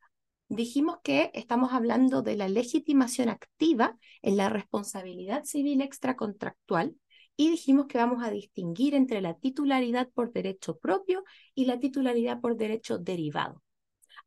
Dijimos 0.49 0.99
que 1.03 1.33
estamos 1.35 1.73
hablando 1.73 2.23
de 2.23 2.37
la 2.37 2.49
legitimación 2.49 3.31
activa 3.31 3.99
en 4.23 4.37
la 4.37 4.49
responsabilidad 4.49 5.43
civil 5.43 5.81
extracontractual 5.81 6.95
y 7.37 7.51
dijimos 7.51 7.87
que 7.89 7.99
vamos 7.99 8.23
a 8.23 8.31
distinguir 8.31 8.95
entre 8.95 9.21
la 9.21 9.35
titularidad 9.35 10.09
por 10.15 10.33
derecho 10.33 10.79
propio 10.79 11.25
y 11.57 11.65
la 11.65 11.81
titularidad 11.81 12.41
por 12.41 12.57
derecho 12.57 12.99
derivado. 12.99 13.61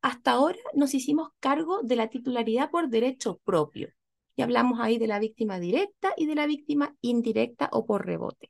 Hasta 0.01 0.32
ahora 0.32 0.60
nos 0.74 0.94
hicimos 0.94 1.30
cargo 1.39 1.84
de 1.84 1.96
la 1.96 2.10
titularidad 2.10 2.70
por 2.70 2.89
derecho 2.89 3.39
propio 3.46 3.94
y 4.36 4.42
hablamos 4.42 4.82
ahí 4.82 4.98
de 4.98 5.08
la 5.08 5.20
víctima 5.20 5.58
directa 5.58 6.13
y 6.18 6.25
de 6.25 6.36
la 6.36 6.48
víctima 6.48 6.98
indirecta 7.00 7.70
o 7.72 7.86
por 7.86 8.06
rebote. 8.06 8.50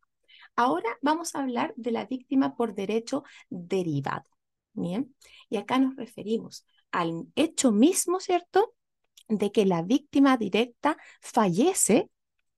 Ahora 0.58 0.98
vamos 1.04 1.36
a 1.36 1.40
hablar 1.40 1.74
de 1.78 1.92
la 1.92 2.06
víctima 2.06 2.56
por 2.56 2.74
derecho 2.74 3.24
derivado. 3.50 4.26
Bien, 4.74 5.16
y 5.50 5.58
acá 5.58 5.78
nos 5.78 5.96
referimos 5.96 6.66
al 6.92 7.28
hecho 7.36 7.72
mismo, 7.72 8.20
¿cierto? 8.20 8.74
De 9.28 9.52
que 9.52 9.66
la 9.66 9.84
víctima 9.84 10.36
directa 10.36 10.98
fallece 11.22 12.10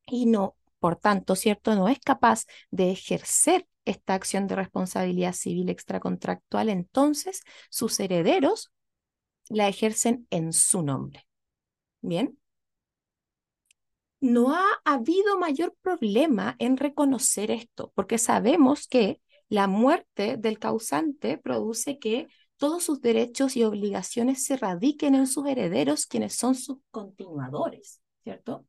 y 0.05 0.27
no, 0.27 0.55
por 0.79 0.95
tanto, 0.95 1.35
¿cierto? 1.35 1.75
No 1.75 1.89
es 1.89 1.99
capaz 1.99 2.45
de 2.71 2.91
ejercer 2.91 3.67
esta 3.83 4.13
acción 4.13 4.47
de 4.47 4.55
responsabilidad 4.55 5.33
civil 5.33 5.69
extracontractual, 5.69 6.69
entonces 6.69 7.41
sus 7.69 7.99
herederos 7.99 8.71
la 9.49 9.67
ejercen 9.67 10.25
en 10.29 10.53
su 10.53 10.83
nombre. 10.83 11.27
Bien, 12.01 12.39
no 14.21 14.53
ha 14.53 14.65
habido 14.83 15.37
mayor 15.39 15.75
problema 15.81 16.55
en 16.59 16.77
reconocer 16.77 17.51
esto, 17.51 17.91
porque 17.95 18.17
sabemos 18.17 18.87
que 18.87 19.21
la 19.47 19.67
muerte 19.67 20.37
del 20.37 20.59
causante 20.59 21.37
produce 21.37 21.99
que 21.99 22.27
todos 22.57 22.83
sus 22.83 23.01
derechos 23.01 23.55
y 23.55 23.63
obligaciones 23.63 24.43
se 24.43 24.57
radiquen 24.57 25.15
en 25.15 25.27
sus 25.27 25.47
herederos, 25.47 26.05
quienes 26.05 26.35
son 26.35 26.55
sus 26.55 26.77
continuadores, 26.91 28.01
¿cierto? 28.23 28.65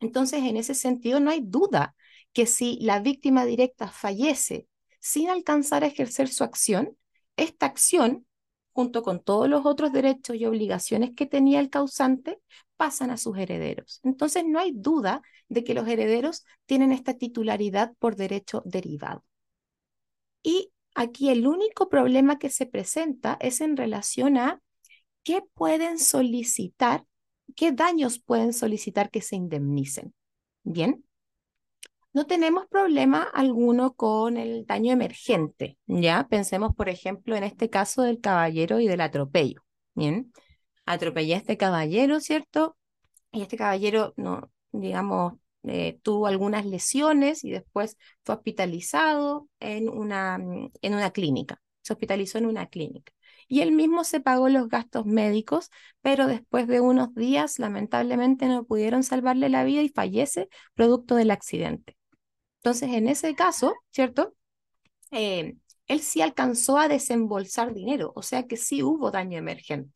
Entonces, 0.00 0.44
en 0.44 0.56
ese 0.56 0.74
sentido, 0.74 1.18
no 1.18 1.30
hay 1.30 1.40
duda 1.42 1.96
que 2.32 2.46
si 2.46 2.78
la 2.80 3.00
víctima 3.00 3.44
directa 3.44 3.88
fallece 3.88 4.68
sin 5.00 5.28
alcanzar 5.28 5.82
a 5.82 5.88
ejercer 5.88 6.28
su 6.28 6.44
acción, 6.44 6.96
esta 7.36 7.66
acción 7.66 8.26
junto 8.78 9.02
con 9.02 9.18
todos 9.18 9.48
los 9.48 9.66
otros 9.66 9.92
derechos 9.92 10.36
y 10.36 10.46
obligaciones 10.46 11.10
que 11.16 11.26
tenía 11.26 11.58
el 11.58 11.68
causante, 11.68 12.38
pasan 12.76 13.10
a 13.10 13.16
sus 13.16 13.36
herederos. 13.36 13.98
Entonces 14.04 14.44
no 14.46 14.60
hay 14.60 14.70
duda 14.72 15.20
de 15.48 15.64
que 15.64 15.74
los 15.74 15.88
herederos 15.88 16.44
tienen 16.64 16.92
esta 16.92 17.14
titularidad 17.14 17.92
por 17.98 18.14
derecho 18.14 18.62
derivado. 18.64 19.24
Y 20.44 20.70
aquí 20.94 21.28
el 21.28 21.48
único 21.48 21.88
problema 21.88 22.38
que 22.38 22.50
se 22.50 22.66
presenta 22.66 23.36
es 23.40 23.60
en 23.60 23.76
relación 23.76 24.36
a 24.36 24.62
qué 25.24 25.42
pueden 25.54 25.98
solicitar, 25.98 27.04
qué 27.56 27.72
daños 27.72 28.20
pueden 28.20 28.52
solicitar 28.52 29.10
que 29.10 29.22
se 29.22 29.34
indemnicen. 29.34 30.14
Bien, 30.62 31.04
no 32.18 32.26
tenemos 32.26 32.66
problema 32.66 33.22
alguno 33.22 33.94
con 33.94 34.38
el 34.38 34.66
daño 34.66 34.92
emergente, 34.92 35.78
¿ya? 35.86 36.26
Pensemos, 36.28 36.74
por 36.74 36.88
ejemplo, 36.88 37.36
en 37.36 37.44
este 37.44 37.70
caso 37.70 38.02
del 38.02 38.20
caballero 38.20 38.80
y 38.80 38.88
del 38.88 39.02
atropello, 39.02 39.60
¿bien? 39.94 40.32
Atropellé 40.84 41.34
a 41.34 41.36
este 41.36 41.56
caballero, 41.56 42.18
¿cierto? 42.18 42.76
Y 43.30 43.42
este 43.42 43.56
caballero, 43.56 44.14
no, 44.16 44.50
digamos, 44.72 45.34
eh, 45.62 46.00
tuvo 46.02 46.26
algunas 46.26 46.66
lesiones 46.66 47.44
y 47.44 47.50
después 47.50 47.96
fue 48.24 48.34
hospitalizado 48.34 49.48
en 49.60 49.88
una, 49.88 50.38
mm, 50.38 50.72
en 50.82 50.94
una 50.94 51.12
clínica, 51.12 51.62
se 51.82 51.92
hospitalizó 51.92 52.38
en 52.38 52.46
una 52.46 52.66
clínica. 52.66 53.12
Y 53.46 53.60
él 53.60 53.70
mismo 53.70 54.02
se 54.02 54.18
pagó 54.20 54.48
los 54.48 54.68
gastos 54.68 55.06
médicos, 55.06 55.70
pero 56.02 56.26
después 56.26 56.66
de 56.66 56.80
unos 56.80 57.14
días, 57.14 57.60
lamentablemente, 57.60 58.46
no 58.48 58.64
pudieron 58.64 59.04
salvarle 59.04 59.48
la 59.50 59.62
vida 59.62 59.82
y 59.82 59.88
fallece 59.88 60.48
producto 60.74 61.14
del 61.14 61.30
accidente. 61.30 61.97
Entonces, 62.58 62.90
en 62.90 63.08
ese 63.08 63.34
caso, 63.34 63.74
¿cierto? 63.90 64.34
Eh, 65.10 65.56
él 65.86 66.00
sí 66.00 66.20
alcanzó 66.20 66.78
a 66.78 66.88
desembolsar 66.88 67.72
dinero, 67.74 68.12
o 68.14 68.22
sea 68.22 68.46
que 68.46 68.56
sí 68.56 68.82
hubo 68.82 69.10
daño 69.10 69.38
emergente. 69.38 69.92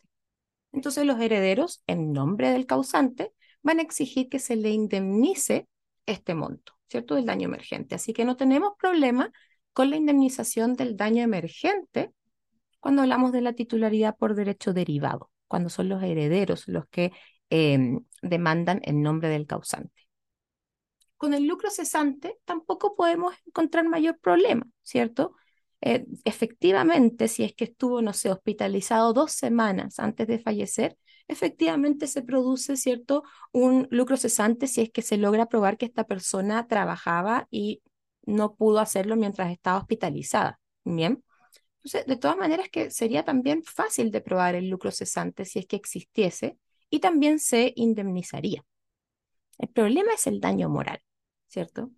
Entonces, 0.73 1.05
los 1.05 1.21
herederos, 1.21 1.83
en 1.87 2.13
nombre 2.13 2.51
del 2.51 2.67
causante, 2.67 3.33
van 3.63 3.79
a 3.79 3.83
exigir 3.83 4.29
que 4.29 4.39
se 4.39 4.57
le 4.57 4.71
indemnice 4.71 5.69
este 6.07 6.35
monto, 6.35 6.75
¿cierto? 6.89 7.15
Del 7.15 7.27
daño 7.27 7.47
emergente. 7.47 7.95
Así 7.95 8.13
que 8.13 8.25
no 8.25 8.37
tenemos 8.37 8.73
problema 8.79 9.31
con 9.73 9.91
la 9.91 9.97
indemnización 9.97 10.75
del 10.75 10.97
daño 10.97 11.23
emergente 11.23 12.13
cuando 12.81 13.03
hablamos 13.03 13.33
de 13.33 13.43
la 13.43 13.53
titularidad 13.53 14.17
por 14.17 14.35
derecho 14.35 14.73
derivado, 14.73 15.31
cuando 15.47 15.69
son 15.69 15.89
los 15.89 16.03
herederos 16.03 16.67
los 16.69 16.87
que 16.89 17.13
em, 17.51 18.05
demandan 18.23 18.81
en 18.85 19.03
nombre 19.03 19.29
del 19.29 19.47
causante 19.47 20.02
con 21.23 21.35
el 21.35 21.47
lucro 21.47 21.71
cesante 21.71 22.41
tampoco 22.45 22.97
podemos 22.97 23.33
encontrar 23.47 23.89
mayor 23.89 24.19
problema, 24.19 24.67
¿cierto? 24.83 25.37
Eh, 25.81 26.05
efectivamente, 26.25 27.29
si 27.29 27.45
es 27.45 27.55
que 27.55 27.63
estuvo, 27.63 28.03
no 28.03 28.13
sé, 28.13 28.29
hospitalizado 28.33 29.13
dos 29.13 29.31
semanas 29.31 30.01
antes 30.01 30.27
de 30.27 30.41
fallecer, 30.41 30.99
efectivamente 31.29 32.09
se 32.09 32.23
produce, 32.23 32.77
¿cierto?, 32.77 33.23
un 33.53 33.87
lucro 33.93 34.17
cesante 34.17 34.67
si 34.67 34.81
es 34.81 34.91
que 34.91 35.01
se 35.01 35.17
logra 35.17 35.47
probar 35.47 35.79
que 35.79 35.87
esta 35.87 36.03
persona 36.09 36.67
trabajaba 36.67 37.47
y 37.53 37.83
no 38.27 38.57
pudo 38.57 38.81
hacerlo 38.81 39.15
mientras 39.15 39.53
estaba 39.53 39.79
hospitalizada. 39.79 40.59
Bien. 40.83 41.23
Entonces, 41.77 42.05
de 42.05 42.17
todas 42.17 42.37
maneras 42.37 42.69
que 42.69 42.91
sería 42.91 43.25
también 43.25 43.63
fácil 43.63 44.11
de 44.11 44.23
probar 44.23 44.57
el 44.57 44.69
lucro 44.69 44.91
cesante 44.91 45.45
si 45.45 45.61
es 45.61 45.67
que 45.67 45.77
existiese 45.77 46.59
y 46.91 46.99
también 46.99 47.39
se 47.39 47.73
indemnizaría. 47.77 48.65
El 49.59 49.69
problema 49.69 50.15
es 50.15 50.27
el 50.27 50.41
daño 50.41 50.69
moral, 50.69 50.99
¿cierto? 51.53 51.91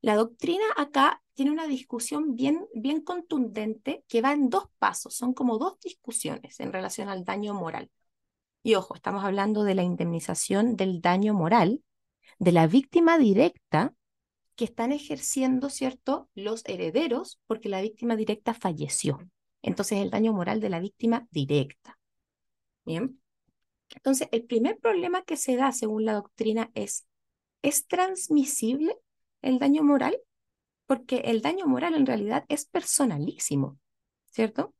La 0.00 0.16
doctrina 0.16 0.64
acá 0.76 1.22
tiene 1.34 1.50
una 1.50 1.66
discusión 1.66 2.34
bien, 2.34 2.66
bien 2.74 3.02
contundente 3.02 4.04
que 4.08 4.22
va 4.22 4.32
en 4.32 4.48
dos 4.48 4.64
pasos, 4.78 5.14
son 5.14 5.34
como 5.34 5.58
dos 5.58 5.78
discusiones 5.80 6.58
en 6.60 6.72
relación 6.72 7.08
al 7.08 7.24
daño 7.24 7.54
moral. 7.54 7.90
Y 8.62 8.74
ojo, 8.74 8.94
estamos 8.94 9.24
hablando 9.24 9.64
de 9.64 9.74
la 9.74 9.82
indemnización 9.82 10.76
del 10.76 11.00
daño 11.00 11.34
moral 11.34 11.82
de 12.38 12.52
la 12.52 12.66
víctima 12.66 13.18
directa 13.18 13.94
que 14.56 14.64
están 14.64 14.92
ejerciendo, 14.92 15.70
¿cierto?, 15.70 16.28
los 16.34 16.64
herederos 16.66 17.40
porque 17.46 17.68
la 17.68 17.80
víctima 17.80 18.16
directa 18.16 18.54
falleció. 18.54 19.18
Entonces, 19.62 19.98
el 19.98 20.10
daño 20.10 20.32
moral 20.32 20.60
de 20.60 20.70
la 20.70 20.80
víctima 20.80 21.26
directa. 21.30 21.98
Bien. 22.84 23.20
Entonces, 23.94 24.28
el 24.32 24.44
primer 24.44 24.78
problema 24.78 25.22
que 25.22 25.36
se 25.36 25.56
da 25.56 25.72
según 25.72 26.04
la 26.04 26.14
doctrina 26.14 26.70
es, 26.74 27.07
¿es 27.62 27.86
transmisible 27.86 28.96
el 29.42 29.58
daño 29.58 29.82
moral? 29.82 30.18
Porque 30.86 31.18
el 31.26 31.42
daño 31.42 31.66
moral 31.66 31.94
en 31.94 32.06
realidad 32.06 32.44
es 32.48 32.64
personalísimo, 32.66 33.78
¿cierto? 34.30 34.74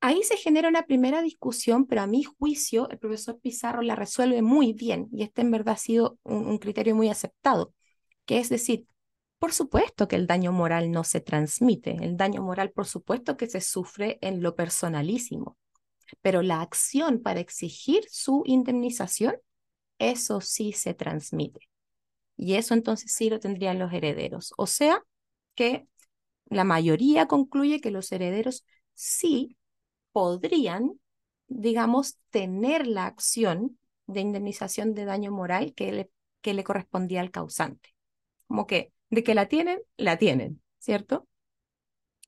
Ahí 0.00 0.22
se 0.22 0.36
genera 0.36 0.68
una 0.68 0.86
primera 0.86 1.22
discusión, 1.22 1.86
pero 1.86 2.02
a 2.02 2.06
mi 2.06 2.22
juicio 2.22 2.88
el 2.90 2.98
profesor 2.98 3.40
Pizarro 3.40 3.82
la 3.82 3.96
resuelve 3.96 4.42
muy 4.42 4.72
bien 4.72 5.08
y 5.12 5.24
este 5.24 5.42
en 5.42 5.50
verdad 5.50 5.74
ha 5.74 5.78
sido 5.78 6.18
un, 6.22 6.58
criterio 6.58 6.94
muy 6.94 7.08
aceptado, 7.08 7.74
que 8.24 8.38
es 8.38 8.48
decir, 8.48 8.86
por 9.40 9.52
supuesto 9.52 10.06
que 10.06 10.16
el 10.16 10.28
daño 10.28 10.52
moral 10.52 10.92
no 10.92 11.02
se 11.02 11.20
transmite, 11.20 11.96
el 12.00 12.16
daño 12.16 12.42
moral 12.42 12.70
por 12.70 12.86
supuesto 12.86 13.36
que 13.36 13.48
se 13.48 13.60
sufre 13.60 14.18
en 14.20 14.40
lo 14.40 14.54
personalísimo, 14.54 15.58
pero 16.22 16.42
la 16.42 16.60
acción 16.62 17.20
para 17.20 17.40
exigir 17.40 18.04
su 18.08 18.42
indemnización, 18.46 19.36
eso 19.98 20.40
sí 20.40 20.72
se 20.72 20.94
transmite. 20.94 21.68
Y 22.38 22.54
eso 22.54 22.74
entonces 22.74 23.12
sí 23.12 23.30
lo 23.30 23.40
tendrían 23.40 23.80
los 23.80 23.92
herederos. 23.92 24.54
O 24.56 24.66
sea 24.66 25.02
que 25.56 25.88
la 26.46 26.64
mayoría 26.64 27.26
concluye 27.26 27.80
que 27.80 27.90
los 27.90 28.12
herederos 28.12 28.64
sí 28.94 29.58
podrían, 30.12 31.00
digamos, 31.48 32.18
tener 32.30 32.86
la 32.86 33.06
acción 33.06 33.78
de 34.06 34.20
indemnización 34.20 34.94
de 34.94 35.04
daño 35.04 35.32
moral 35.32 35.74
que 35.74 35.92
le, 35.92 36.10
que 36.40 36.54
le 36.54 36.64
correspondía 36.64 37.20
al 37.20 37.30
causante. 37.30 37.90
Como 38.46 38.66
que 38.66 38.92
de 39.10 39.24
que 39.24 39.34
la 39.34 39.48
tienen, 39.48 39.80
la 39.96 40.18
tienen, 40.18 40.62
¿cierto? 40.78 41.28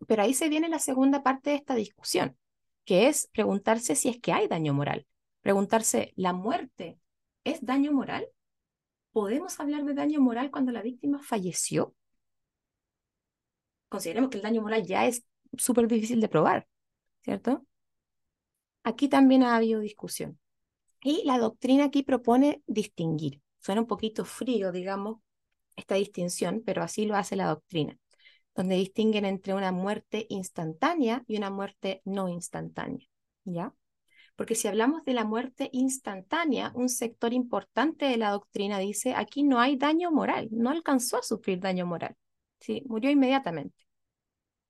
Pero 0.06 0.22
ahí 0.22 0.34
se 0.34 0.48
viene 0.48 0.68
la 0.68 0.78
segunda 0.78 1.22
parte 1.22 1.50
de 1.50 1.56
esta 1.56 1.74
discusión, 1.74 2.36
que 2.84 3.08
es 3.08 3.28
preguntarse 3.32 3.94
si 3.96 4.08
es 4.08 4.20
que 4.20 4.32
hay 4.32 4.48
daño 4.48 4.74
moral. 4.74 5.06
Preguntarse, 5.42 6.12
¿la 6.16 6.32
muerte 6.32 6.98
es 7.44 7.64
daño 7.64 7.92
moral? 7.92 8.26
¿Podemos 9.20 9.60
hablar 9.60 9.84
de 9.84 9.92
daño 9.92 10.18
moral 10.18 10.50
cuando 10.50 10.72
la 10.72 10.80
víctima 10.80 11.18
falleció? 11.22 11.94
Consideremos 13.90 14.30
que 14.30 14.38
el 14.38 14.42
daño 14.42 14.62
moral 14.62 14.86
ya 14.86 15.04
es 15.06 15.22
súper 15.58 15.88
difícil 15.88 16.22
de 16.22 16.28
probar, 16.30 16.66
¿cierto? 17.22 17.66
Aquí 18.82 19.10
también 19.10 19.42
ha 19.42 19.56
habido 19.56 19.80
discusión. 19.80 20.40
Y 21.02 21.22
la 21.26 21.38
doctrina 21.38 21.84
aquí 21.84 22.02
propone 22.02 22.62
distinguir. 22.66 23.42
Suena 23.58 23.82
un 23.82 23.86
poquito 23.86 24.24
frío, 24.24 24.72
digamos, 24.72 25.18
esta 25.76 25.96
distinción, 25.96 26.62
pero 26.64 26.82
así 26.82 27.04
lo 27.04 27.14
hace 27.14 27.36
la 27.36 27.48
doctrina, 27.48 27.98
donde 28.54 28.76
distinguen 28.76 29.26
entre 29.26 29.52
una 29.52 29.70
muerte 29.70 30.24
instantánea 30.30 31.24
y 31.26 31.36
una 31.36 31.50
muerte 31.50 32.00
no 32.06 32.30
instantánea. 32.30 33.06
¿Ya? 33.44 33.74
Porque 34.40 34.54
si 34.54 34.68
hablamos 34.68 35.04
de 35.04 35.12
la 35.12 35.24
muerte 35.24 35.68
instantánea, 35.70 36.72
un 36.74 36.88
sector 36.88 37.34
importante 37.34 38.06
de 38.06 38.16
la 38.16 38.30
doctrina 38.30 38.78
dice, 38.78 39.12
aquí 39.14 39.42
no 39.42 39.60
hay 39.60 39.76
daño 39.76 40.10
moral, 40.10 40.48
no 40.50 40.70
alcanzó 40.70 41.18
a 41.18 41.22
sufrir 41.22 41.60
daño 41.60 41.84
moral. 41.84 42.16
Sí, 42.58 42.82
murió 42.86 43.10
inmediatamente. 43.10 43.76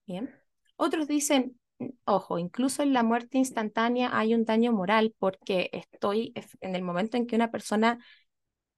Bien. 0.09 0.29
Otros 0.75 1.07
dicen, 1.07 1.57
ojo, 2.05 2.41
incluso 2.41 2.83
en 2.83 2.93
la 2.93 3.05
muerte 3.05 3.39
instantánea 3.39 4.11
hay 4.13 4.35
un 4.35 4.45
daño 4.45 4.73
moral 4.73 5.15
porque 5.21 5.71
estoy 5.73 6.35
en 6.61 6.75
el 6.75 6.83
momento 6.83 7.17
en 7.17 7.29
que 7.29 7.37
una 7.37 7.53
persona 7.53 8.05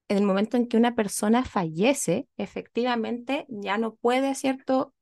en 0.08 0.18
el 0.18 0.24
momento 0.24 0.58
en 0.58 0.68
que 0.68 0.76
una 0.76 0.94
persona 0.94 1.42
fallece, 1.42 2.28
efectivamente 2.36 3.46
ya 3.48 3.78
no 3.78 3.94
puede, 3.94 4.34
¿cierto?, 4.34 4.92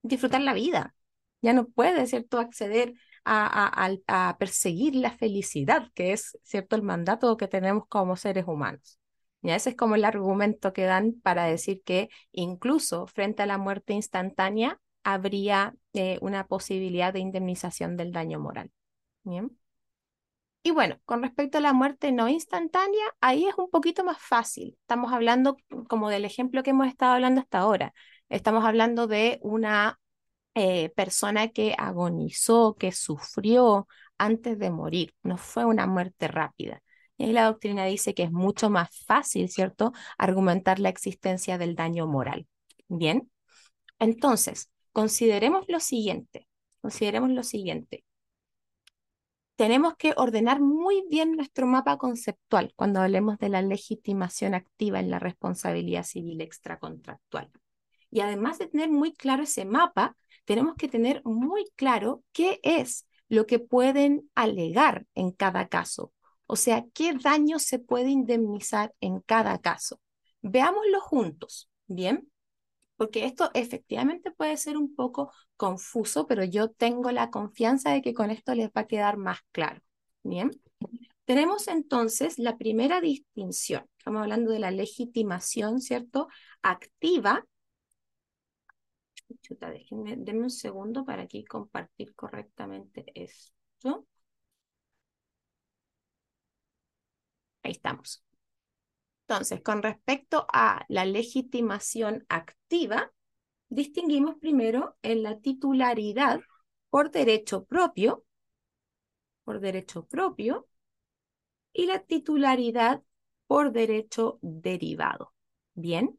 disfrutar 0.00 0.40
la 0.40 0.54
vida, 0.54 0.94
ya 1.42 1.52
no 1.52 1.66
puede, 1.66 2.06
¿cierto?, 2.06 2.38
acceder 2.38 2.94
a, 3.24 4.36
perseguir 4.38 4.96
la 4.96 5.10
felicidad, 5.10 5.90
que 5.94 6.12
es, 6.12 6.38
¿cierto?, 6.42 6.76
el 6.76 6.82
mandato 6.82 7.36
que 7.36 7.48
tenemos 7.48 7.86
como 7.88 8.16
seres 8.16 8.46
humanos. 8.46 8.98
Y 9.42 9.50
ese 9.50 9.70
es 9.70 9.76
como 9.76 9.94
el 9.94 10.04
argumento 10.04 10.72
que 10.72 10.84
dan 10.84 11.20
para 11.22 11.44
decir 11.44 11.82
que 11.84 12.08
incluso 12.32 13.06
frente 13.06 13.42
a 13.42 13.46
la 13.46 13.58
muerte 13.58 13.92
instantánea 13.92 14.80
habría 15.02 15.74
eh, 15.92 16.18
una 16.22 16.46
posibilidad 16.46 17.12
de 17.12 17.20
indemnización 17.20 17.96
del 17.96 18.12
daño 18.12 18.40
moral. 18.40 18.70
Bien. 19.22 19.56
Y 20.62 20.70
bueno, 20.70 20.98
con 21.04 21.22
respecto 21.22 21.58
a 21.58 21.60
la 21.60 21.74
muerte 21.74 22.10
no 22.10 22.26
instantánea, 22.26 23.04
ahí 23.20 23.46
es 23.46 23.54
un 23.58 23.68
poquito 23.70 24.02
más 24.02 24.18
fácil. 24.18 24.78
Estamos 24.80 25.12
hablando 25.12 25.58
como 25.88 26.08
del 26.08 26.24
ejemplo 26.24 26.62
que 26.62 26.70
hemos 26.70 26.86
estado 26.86 27.12
hablando 27.12 27.42
hasta 27.42 27.58
ahora. 27.58 27.92
Estamos 28.30 28.64
hablando 28.64 29.06
de 29.06 29.38
una 29.42 30.00
eh, 30.54 30.90
persona 30.90 31.48
que 31.48 31.74
agonizó, 31.78 32.76
que 32.78 32.92
sufrió 32.92 33.88
antes 34.18 34.58
de 34.58 34.70
morir. 34.70 35.14
No 35.22 35.36
fue 35.36 35.64
una 35.64 35.86
muerte 35.86 36.28
rápida. 36.28 36.82
Y 37.16 37.32
la 37.32 37.44
doctrina 37.46 37.84
dice 37.86 38.14
que 38.14 38.24
es 38.24 38.32
mucho 38.32 38.70
más 38.70 39.04
fácil, 39.06 39.48
¿cierto?, 39.48 39.92
argumentar 40.18 40.78
la 40.80 40.88
existencia 40.88 41.58
del 41.58 41.76
daño 41.76 42.06
moral. 42.06 42.46
Bien, 42.88 43.30
entonces, 43.98 44.70
consideremos 44.92 45.64
lo 45.68 45.80
siguiente, 45.80 46.48
consideremos 46.80 47.30
lo 47.30 47.42
siguiente. 47.42 48.04
Tenemos 49.56 49.94
que 49.96 50.14
ordenar 50.16 50.60
muy 50.60 51.04
bien 51.08 51.36
nuestro 51.36 51.66
mapa 51.66 51.96
conceptual 51.96 52.72
cuando 52.74 53.00
hablemos 53.00 53.38
de 53.38 53.48
la 53.48 53.62
legitimación 53.62 54.54
activa 54.54 54.98
en 54.98 55.10
la 55.10 55.20
responsabilidad 55.20 56.02
civil 56.04 56.40
extracontractual. 56.40 57.50
Y 58.14 58.20
además 58.20 58.58
de 58.58 58.68
tener 58.68 58.90
muy 58.90 59.12
claro 59.12 59.42
ese 59.42 59.64
mapa, 59.64 60.16
tenemos 60.44 60.76
que 60.76 60.88
tener 60.88 61.20
muy 61.24 61.66
claro 61.76 62.22
qué 62.32 62.60
es 62.62 63.06
lo 63.28 63.46
que 63.46 63.58
pueden 63.58 64.30
alegar 64.34 65.06
en 65.14 65.32
cada 65.32 65.68
caso. 65.68 66.12
O 66.46 66.56
sea, 66.56 66.84
qué 66.94 67.14
daño 67.14 67.58
se 67.58 67.80
puede 67.80 68.10
indemnizar 68.10 68.94
en 69.00 69.20
cada 69.20 69.58
caso. 69.58 70.00
Veámoslo 70.42 71.00
juntos, 71.00 71.68
¿bien? 71.88 72.30
porque 72.96 73.24
esto 73.24 73.50
efectivamente 73.54 74.30
puede 74.30 74.56
ser 74.56 74.76
un 74.76 74.94
poco 74.94 75.32
confuso, 75.56 76.26
pero 76.26 76.44
yo 76.44 76.70
tengo 76.70 77.10
la 77.10 77.30
confianza 77.30 77.90
de 77.92 78.02
que 78.02 78.14
con 78.14 78.30
esto 78.30 78.54
les 78.54 78.68
va 78.68 78.82
a 78.82 78.86
quedar 78.86 79.16
más 79.16 79.40
claro. 79.52 79.80
Bien, 80.22 80.50
tenemos 81.24 81.68
entonces 81.68 82.38
la 82.38 82.56
primera 82.56 83.00
distinción. 83.00 83.84
Estamos 83.98 84.22
hablando 84.22 84.52
de 84.52 84.58
la 84.58 84.70
legitimación, 84.70 85.80
¿cierto? 85.80 86.28
Activa. 86.62 87.44
Chuta, 89.42 89.70
déjenme, 89.70 90.16
denme 90.16 90.44
un 90.44 90.50
segundo 90.50 91.04
para 91.04 91.22
aquí 91.22 91.44
compartir 91.44 92.14
correctamente 92.14 93.04
esto. 93.14 94.06
Ahí 97.62 97.72
estamos. 97.72 98.22
Entonces, 99.26 99.62
con 99.62 99.82
respecto 99.82 100.46
a 100.52 100.84
la 100.88 101.04
legitimación 101.04 102.26
activa, 102.28 103.10
distinguimos 103.68 104.36
primero 104.36 104.96
en 105.02 105.22
la 105.22 105.38
titularidad 105.40 106.40
por 106.90 107.10
derecho 107.10 107.64
propio, 107.64 108.24
por 109.44 109.60
derecho 109.60 110.06
propio, 110.06 110.68
y 111.72 111.86
la 111.86 112.00
titularidad 112.00 113.02
por 113.46 113.72
derecho 113.72 114.38
derivado. 114.42 115.32
Bien, 115.74 116.18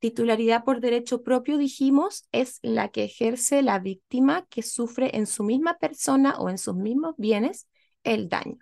titularidad 0.00 0.64
por 0.64 0.80
derecho 0.80 1.22
propio, 1.22 1.58
dijimos, 1.58 2.26
es 2.32 2.58
la 2.62 2.88
que 2.88 3.04
ejerce 3.04 3.62
la 3.62 3.78
víctima 3.78 4.46
que 4.50 4.62
sufre 4.62 5.16
en 5.16 5.26
su 5.26 5.44
misma 5.44 5.78
persona 5.78 6.36
o 6.38 6.48
en 6.48 6.58
sus 6.58 6.74
mismos 6.74 7.14
bienes 7.16 7.68
el 8.02 8.28
daño. 8.28 8.58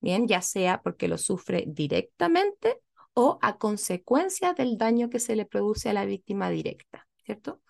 Bien, 0.00 0.26
ya 0.26 0.40
sea 0.40 0.80
porque 0.80 1.08
lo 1.08 1.18
sufre 1.18 1.64
directamente 1.66 2.80
o 3.12 3.38
a 3.42 3.58
consecuencia 3.58 4.54
del 4.54 4.78
daño 4.78 5.10
que 5.10 5.18
se 5.18 5.36
le 5.36 5.44
produce 5.44 5.90
a 5.90 5.92
la 5.92 6.06
víctima 6.06 6.48
directa, 6.48 7.06
¿cierto? 7.24 7.60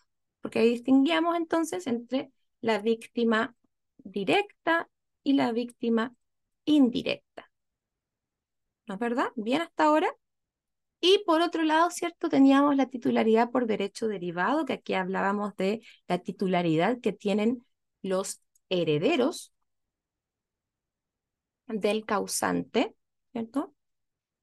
Porque 0.40 0.60
ahí 0.60 0.70
distinguíamos 0.70 1.36
entonces 1.36 1.86
entre 1.86 2.30
la 2.60 2.78
víctima 2.78 3.56
directa 3.96 4.88
y 5.24 5.32
la 5.32 5.52
víctima 5.52 6.14
indirecta. 6.64 7.50
¿No 8.86 8.94
es 8.94 9.00
verdad? 9.00 9.32
¿Bien 9.36 9.62
hasta 9.62 9.84
ahora? 9.84 10.14
Y 11.00 11.22
por 11.24 11.40
otro 11.40 11.62
lado, 11.62 11.90
¿cierto? 11.90 12.28
Teníamos 12.28 12.76
la 12.76 12.86
titularidad 12.86 13.50
por 13.50 13.66
derecho 13.66 14.06
derivado, 14.08 14.66
que 14.66 14.74
aquí 14.74 14.94
hablábamos 14.94 15.56
de 15.56 15.80
la 16.08 16.18
titularidad 16.18 17.00
que 17.00 17.12
tienen 17.12 17.64
los 18.02 18.42
herederos 18.68 19.52
del 21.68 22.04
causante, 22.04 22.94
¿cierto? 23.32 23.74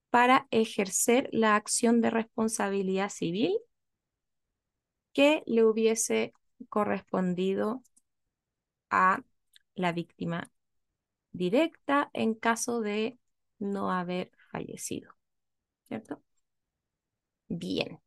Para 0.10 0.48
ejercer 0.52 1.30
la 1.32 1.56
acción 1.56 2.02
de 2.02 2.10
responsabilidad 2.10 3.10
civil 3.10 3.58
que 5.14 5.44
le 5.46 5.64
hubiese 5.64 6.34
correspondido 6.70 7.84
a 8.90 9.22
la 9.76 9.92
víctima 9.92 10.52
directa 11.32 12.10
en 12.14 12.34
caso 12.36 12.82
de 12.82 13.20
no 13.60 13.92
haber 13.92 14.32
fallecido, 14.52 15.12
¿cierto? 15.88 16.22
Bien. 17.48 18.00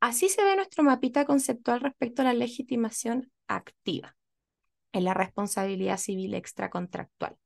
Así 0.00 0.28
se 0.28 0.44
ve 0.44 0.54
nuestro 0.56 0.84
mapita 0.84 1.24
conceptual 1.24 1.80
respecto 1.80 2.22
a 2.22 2.26
la 2.26 2.34
legitimación 2.34 3.32
activa 3.48 4.16
en 4.92 5.04
la 5.04 5.14
responsabilidad 5.14 5.98
civil 5.98 6.34
extracontractual. 6.34 7.36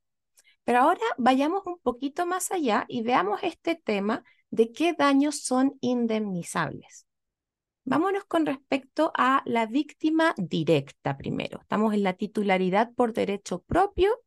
Pero 0.63 0.79
ahora 0.79 1.01
vayamos 1.17 1.65
un 1.65 1.79
poquito 1.79 2.25
más 2.25 2.51
allá 2.51 2.85
y 2.87 3.01
veamos 3.01 3.39
este 3.43 3.75
tema 3.75 4.23
de 4.49 4.71
qué 4.71 4.93
daños 4.93 5.41
son 5.41 5.77
indemnizables. 5.81 7.07
Vámonos 7.85 8.23
con 8.25 8.45
respecto 8.45 9.11
a 9.17 9.41
la 9.45 9.65
víctima 9.65 10.33
directa 10.37 11.17
primero. 11.17 11.59
Estamos 11.61 11.93
en 11.93 12.03
la 12.03 12.13
titularidad 12.13 12.93
por 12.93 13.13
derecho 13.13 13.61
propio 13.63 14.21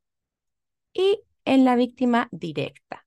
y 0.92 1.22
en 1.44 1.64
la 1.64 1.74
víctima 1.76 2.28
directa. 2.32 3.06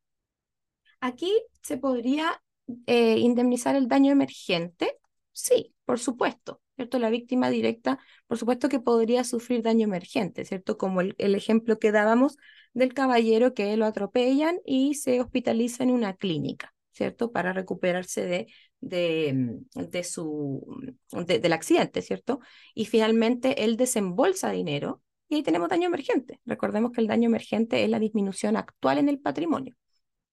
Aquí 1.02 1.32
se 1.62 1.78
podría 1.78 2.42
eh, 2.88 3.18
indemnizar 3.18 3.76
el 3.76 3.88
daño 3.88 4.12
emergente. 4.12 4.98
Sí, 5.32 5.74
por 5.86 6.00
supuesto. 6.00 6.62
¿cierto? 6.80 6.98
La 6.98 7.10
víctima 7.10 7.50
directa, 7.50 8.00
por 8.28 8.38
supuesto 8.38 8.70
que 8.70 8.80
podría 8.80 9.26
sufrir 9.26 9.62
daño 9.62 9.84
emergente, 9.84 10.46
¿cierto? 10.46 10.78
Como 10.78 11.02
el, 11.02 11.16
ejemplo 11.36 11.78
que 11.78 11.92
dábamos 11.92 12.38
del 12.74 12.94
caballero 12.94 13.54
que 13.54 13.76
lo 13.76 13.86
atropellan 13.86 14.60
y 14.66 14.94
se 14.96 15.20
hospitaliza 15.20 15.84
en 15.84 15.92
una 15.92 16.16
clínica, 16.16 16.74
¿cierto? 16.94 17.34
Para 17.34 17.52
recuperarse 17.52 18.26
de, 18.26 18.48
de, 18.80 19.60
de 19.76 20.04
su, 20.06 20.66
del 21.12 21.52
accidente, 21.52 22.02
¿cierto? 22.02 22.40
Y 22.74 22.86
finalmente 22.86 23.66
él 23.66 23.76
desembolsa 23.76 24.50
dinero 24.52 25.02
y 25.28 25.36
ahí 25.36 25.44
tenemos 25.44 25.68
daño 25.68 25.88
emergente. 25.88 26.40
Recordemos 26.46 26.94
que 26.94 27.02
el 27.02 27.08
daño 27.08 27.28
emergente 27.28 27.84
es 27.84 27.90
la 27.90 28.00
disminución 28.00 28.56
actual 28.56 29.00
en 29.00 29.10
el 29.10 29.20
patrimonio. 29.20 29.76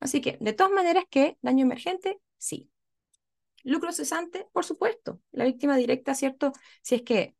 Así 0.00 0.20
que, 0.20 0.38
de 0.40 0.52
todas 0.52 0.72
maneras, 0.72 1.04
que 1.11 1.38
daño 1.42 1.64
emergente, 1.64 2.20
sí. 2.38 2.70
Lucro 3.64 3.92
cesante, 3.92 4.46
por 4.52 4.64
supuesto. 4.64 5.20
La 5.32 5.44
víctima 5.44 5.76
directa, 5.76 6.14
¿cierto? 6.14 6.52
Si 6.82 6.94
es 6.94 7.02
que 7.02 7.35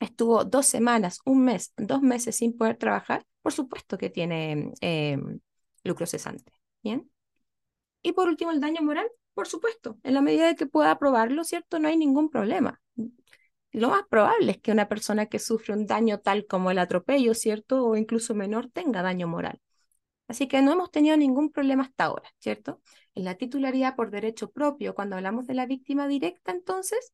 estuvo 0.00 0.44
dos 0.44 0.66
semanas, 0.66 1.20
un 1.24 1.44
mes, 1.44 1.72
dos 1.76 2.02
meses 2.02 2.36
sin 2.36 2.56
poder 2.56 2.76
trabajar, 2.76 3.24
por 3.42 3.52
supuesto 3.52 3.98
que 3.98 4.10
tiene 4.10 4.72
em, 4.80 5.40
lucro 5.84 6.06
cesante. 6.06 6.52
¿Bien? 6.82 7.10
Y 8.02 8.12
por 8.12 8.28
último, 8.28 8.52
el 8.52 8.60
daño 8.60 8.82
moral, 8.82 9.08
por 9.34 9.48
supuesto. 9.48 9.98
En 10.04 10.14
la 10.14 10.22
medida 10.22 10.46
de 10.46 10.54
que 10.54 10.66
pueda 10.66 10.98
probarlo, 10.98 11.42
¿cierto? 11.44 11.78
No 11.78 11.88
hay 11.88 11.96
ningún 11.96 12.30
problema. 12.30 12.80
Lo 13.72 13.90
más 13.90 14.04
probable 14.08 14.52
es 14.52 14.58
que 14.58 14.72
una 14.72 14.88
persona 14.88 15.26
que 15.26 15.38
sufre 15.38 15.74
un 15.74 15.86
daño 15.86 16.20
tal 16.20 16.46
como 16.46 16.70
el 16.70 16.78
atropello, 16.78 17.34
¿cierto? 17.34 17.84
O 17.84 17.96
incluso 17.96 18.34
menor, 18.34 18.70
tenga 18.70 19.02
daño 19.02 19.26
moral. 19.28 19.60
Así 20.28 20.48
que 20.48 20.60
no 20.62 20.72
hemos 20.72 20.90
tenido 20.90 21.16
ningún 21.16 21.50
problema 21.50 21.84
hasta 21.84 22.04
ahora, 22.04 22.28
¿cierto? 22.38 22.80
En 23.14 23.24
la 23.24 23.36
titularidad 23.36 23.94
por 23.94 24.10
derecho 24.10 24.50
propio, 24.50 24.94
cuando 24.94 25.16
hablamos 25.16 25.46
de 25.46 25.54
la 25.54 25.66
víctima 25.66 26.08
directa, 26.08 26.50
entonces, 26.52 27.12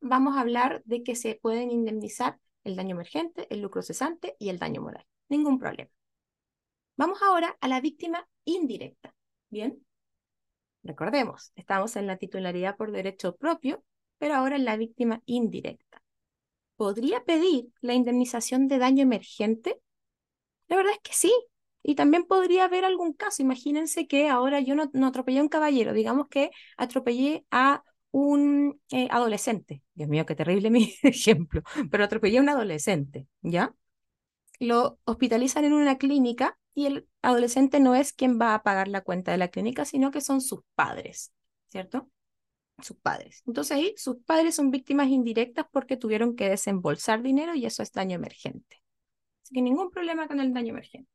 vamos 0.00 0.36
a 0.36 0.40
hablar 0.40 0.82
de 0.84 1.02
que 1.02 1.16
se 1.16 1.34
pueden 1.34 1.70
indemnizar 1.70 2.38
el 2.62 2.76
daño 2.76 2.94
emergente, 2.94 3.46
el 3.50 3.60
lucro 3.60 3.82
cesante 3.82 4.36
y 4.38 4.48
el 4.48 4.58
daño 4.58 4.80
moral. 4.80 5.06
Ningún 5.28 5.58
problema. 5.58 5.90
Vamos 6.96 7.20
ahora 7.22 7.56
a 7.60 7.68
la 7.68 7.80
víctima 7.80 8.28
indirecta. 8.44 9.14
Bien. 9.50 9.84
Recordemos, 10.82 11.52
estamos 11.56 11.96
en 11.96 12.06
la 12.06 12.18
titularidad 12.18 12.76
por 12.76 12.92
derecho 12.92 13.36
propio, 13.36 13.82
pero 14.18 14.34
ahora 14.34 14.56
en 14.56 14.64
la 14.64 14.76
víctima 14.76 15.22
indirecta. 15.24 16.02
¿Podría 16.76 17.24
pedir 17.24 17.68
la 17.80 17.94
indemnización 17.94 18.68
de 18.68 18.78
daño 18.78 19.02
emergente? 19.02 19.80
La 20.68 20.76
verdad 20.76 20.92
es 20.92 21.00
que 21.00 21.14
sí, 21.14 21.32
y 21.86 21.94
también 21.96 22.24
podría 22.24 22.64
haber 22.64 22.86
algún 22.86 23.12
caso, 23.12 23.42
imagínense 23.42 24.06
que 24.06 24.30
ahora 24.30 24.58
yo 24.60 24.74
no, 24.74 24.90
atropellé 25.06 25.38
a 25.40 25.42
un 25.42 25.50
caballero, 25.50 25.92
digamos 25.92 26.28
que 26.28 26.50
atropellé 26.78 27.44
a 27.50 27.84
un 28.10 28.80
eh, 28.90 29.06
adolescente. 29.10 29.82
Dios 29.92 30.08
mío, 30.08 30.24
qué 30.24 30.34
terrible 30.34 30.70
mi 30.70 30.94
ejemplo, 31.02 31.62
pero 31.90 32.04
atropellé 32.04 32.38
a 32.38 32.40
un 32.40 32.48
adolescente, 32.48 33.28
¿ya? 33.42 33.74
Lo 34.58 34.98
hospitalizan 35.04 35.66
en 35.66 35.74
una 35.74 35.98
clínica 35.98 36.58
y 36.72 36.86
el 36.86 37.08
adolescente 37.20 37.80
no 37.80 37.94
es 37.94 38.14
quien 38.14 38.40
va 38.40 38.54
a 38.54 38.62
pagar 38.62 38.88
la 38.88 39.02
cuenta 39.02 39.32
de 39.32 39.38
la 39.38 39.48
clínica, 39.48 39.84
sino 39.84 40.10
que 40.10 40.22
son 40.22 40.40
sus 40.40 40.60
padres, 40.74 41.34
¿cierto? 41.68 42.08
Sus 42.80 42.96
padres. 42.96 43.42
Entonces 43.46 43.76
ahí 43.76 43.94
sus 43.98 44.16
padres 44.24 44.54
son 44.54 44.70
víctimas 44.70 45.08
indirectas 45.08 45.66
porque 45.70 45.98
tuvieron 45.98 46.34
que 46.34 46.48
desembolsar 46.48 47.22
dinero 47.22 47.54
y 47.54 47.66
eso 47.66 47.82
es 47.82 47.92
daño 47.92 48.16
emergente. 48.16 48.82
Así 49.42 49.54
que 49.54 49.60
ningún 49.60 49.90
problema 49.90 50.26
con 50.28 50.40
el 50.40 50.54
daño 50.54 50.70
emergente 50.70 51.14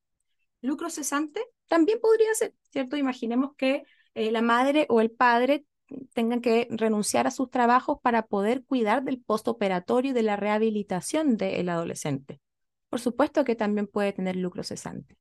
lucro 0.62 0.90
cesante 0.90 1.42
también 1.68 2.00
podría 2.02 2.34
ser, 2.34 2.54
¿cierto? 2.72 2.98
Imaginemos 2.98 3.56
que 3.56 3.84
eh, 4.16 4.32
la 4.32 4.42
madre 4.42 4.86
o 4.90 5.02
el 5.02 5.12
padre 5.12 5.66
tengan 6.14 6.42
que 6.42 6.68
renunciar 6.70 7.28
a 7.28 7.32
sus 7.32 7.50
trabajos 7.50 7.98
para 8.02 8.28
poder 8.28 8.64
cuidar 8.64 9.04
del 9.04 9.22
postoperatorio 9.22 10.12
y 10.12 10.14
de 10.14 10.24
la 10.24 10.36
rehabilitación 10.36 11.38
del 11.38 11.70
adolescente. 11.70 12.42
Por 12.90 13.00
supuesto 13.00 13.44
que 13.44 13.56
también 13.56 13.88
puede 13.88 14.14
tener 14.14 14.36
lucro 14.36 14.64
cesante. 14.64 15.18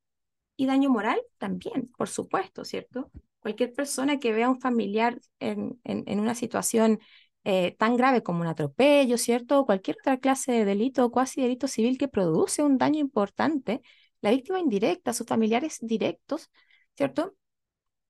Y 0.55 0.65
daño 0.65 0.89
moral 0.89 1.21
también, 1.37 1.89
por 1.97 2.09
supuesto, 2.09 2.65
¿cierto? 2.65 3.09
Cualquier 3.39 3.71
persona 3.73 4.19
que 4.19 4.33
vea 4.33 4.47
a 4.47 4.49
un 4.49 4.59
familiar 4.59 5.19
en, 5.39 5.79
en, 5.85 6.19
una 6.19 6.35
situación 6.35 6.99
eh, 7.45 7.75
tan 7.79 7.95
grave 7.95 8.21
como 8.23 8.41
un 8.41 8.47
atropello, 8.47 9.17
¿cierto? 9.17 9.59
O 9.59 9.65
cualquier 9.65 9.97
otra 10.01 10.17
clase 10.17 10.51
de 10.51 10.65
delito 10.65 11.05
o 11.05 11.11
cuasi 11.11 11.41
delito 11.41 11.67
civil 11.67 11.97
que 11.97 12.09
produce 12.09 12.61
un 12.61 12.77
daño 12.77 12.99
importante, 12.99 13.81
la 14.21 14.31
víctima 14.31 14.59
indirecta, 14.59 15.13
sus 15.13 15.27
familiares 15.27 15.77
directos, 15.81 16.49
¿cierto? 16.95 17.35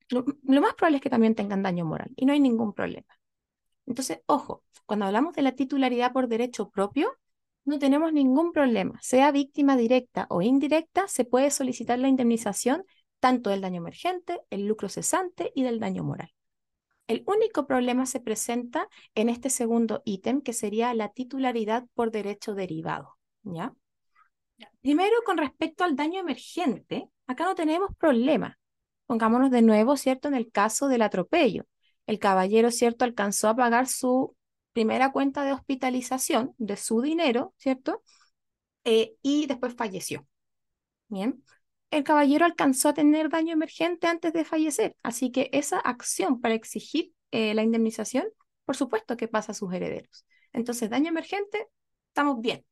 Lo, 0.10 0.26
más 0.62 0.74
probable 0.74 0.98
es 0.98 1.04
que 1.04 1.10
también 1.10 1.36
tengan 1.36 1.62
daño 1.64 1.86
moral 1.86 2.12
y 2.16 2.26
no 2.26 2.34
hay 2.34 2.40
ningún 2.40 2.74
problema. 2.74 3.08
Entonces, 3.86 4.22
ojo, 4.26 4.64
cuando 4.86 5.06
hablamos 5.06 5.36
de 5.36 5.44
la 5.44 5.54
titularidad 5.54 6.14
por 6.14 6.28
derecho 6.28 6.70
propio, 6.70 7.12
no 7.66 7.80
tenemos 7.80 8.14
ningún 8.14 8.52
problema. 8.52 9.00
Sea 9.02 9.32
víctima 9.32 9.78
directa 9.78 10.26
o 10.30 10.42
indirecta, 10.42 11.08
se 11.08 11.26
puede 11.26 11.52
solicitar 11.52 12.00
la 12.00 12.08
indemnización 12.08 12.84
tanto 13.20 13.50
del 13.50 13.62
daño 13.62 13.82
emergente, 13.82 14.40
el 14.50 14.66
lucro 14.66 14.90
cesante 14.90 15.52
y 15.54 15.64
del 15.64 15.80
daño 15.80 16.04
moral. 16.04 16.34
El 17.08 17.24
único 17.26 17.66
problema 17.66 18.06
se 18.06 18.20
presenta 18.20 18.88
en 19.16 19.30
este 19.30 19.50
segundo 19.50 20.02
ítem, 20.06 20.42
que 20.42 20.54
sería 20.54 20.94
la 20.94 21.10
titularidad 21.10 21.86
por 21.96 22.12
derecho 22.12 22.54
derivado. 22.54 23.18
¿ya? 23.44 23.74
Primero, 24.82 25.16
con 25.26 25.38
respecto 25.38 25.84
al 25.84 25.96
daño 25.96 26.20
emergente, 26.20 27.10
acá 27.28 27.46
no 27.46 27.56
tenemos 27.56 27.90
problema. 27.98 28.58
Pongámonos 29.06 29.52
de 29.52 29.62
nuevo, 29.62 29.98
¿cierto? 29.98 30.28
En 30.28 30.36
el 30.36 30.52
caso 30.52 30.88
del 30.88 31.02
atropello. 31.02 31.66
El 32.06 32.20
caballero, 32.20 32.72
¿cierto? 32.72 33.06
Alcanzó 33.06 33.50
a 33.50 33.56
pagar 33.56 33.88
su 33.88 34.36
primera 34.74 35.12
cuenta 35.12 35.44
de 35.44 35.54
hospitalización 35.54 36.54
de 36.58 36.78
su 36.78 37.02
dinero, 37.02 37.54
¿cierto? 37.58 38.04
Eh, 38.84 39.16
y 39.22 39.46
después 39.48 39.76
falleció. 39.76 40.28
Bien. 41.08 41.44
El 41.92 42.04
caballero 42.04 42.46
alcanzó 42.46 42.90
a 42.90 42.94
tener 42.94 43.30
daño 43.30 43.54
emergente 43.54 44.08
antes 44.08 44.32
de 44.32 44.46
fallecer, 44.46 44.96
así 45.02 45.32
que 45.32 45.50
esa 45.54 45.80
acción 45.80 46.40
para 46.40 46.54
exigir 46.54 47.14
eh, 47.32 47.54
la 47.56 47.64
indemnización, 47.64 48.28
por 48.66 48.76
supuesto 48.76 49.18
que 49.18 49.28
pasa 49.28 49.54
a 49.54 49.56
sus 49.56 49.74
herederos. 49.74 50.26
Entonces, 50.54 50.90
daño 50.90 51.10
emergente, 51.10 51.68
estamos 52.10 52.42
bien. 52.42 52.64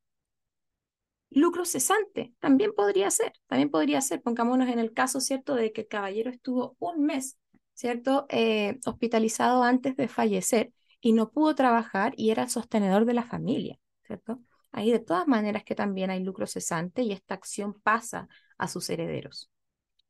Lucro 1.30 1.66
cesante, 1.66 2.34
también 2.40 2.72
podría 2.74 3.12
ser, 3.12 3.34
también 3.48 3.70
podría 3.70 4.02
ser, 4.02 4.22
pongámonos 4.22 4.70
en 4.70 4.80
el 4.80 4.94
caso, 4.94 5.20
¿cierto?, 5.20 5.56
de 5.56 5.72
que 5.74 5.82
el 5.82 5.88
caballero 5.88 6.32
estuvo 6.32 6.76
un 6.80 7.06
mes, 7.06 7.38
¿cierto?, 7.74 8.26
eh, 8.30 8.80
hospitalizado 8.86 9.63
antes 9.63 9.96
de 9.98 10.08
fallecer 10.08 10.72
y 11.02 11.13
no 11.13 11.30
pudo 11.32 11.54
trabajar 11.54 12.13
y 12.16 12.32
era 12.32 12.44
el 12.44 12.50
sostenedor 12.50 13.06
de 13.06 13.13
la 13.13 13.24
familia, 13.24 13.78
¿cierto? 14.06 14.40
Ahí 14.72 14.92
de 14.92 15.00
todas 15.00 15.28
maneras 15.28 15.63
que 15.63 15.76
también 15.76 16.10
hay 16.10 16.24
lucro 16.24 16.48
cesante 16.48 17.02
y 17.04 17.12
esta 17.12 17.34
acción 17.34 17.74
pasa 17.82 18.28
a 18.58 18.68
sus 18.68 18.90
herederos. 18.90 19.52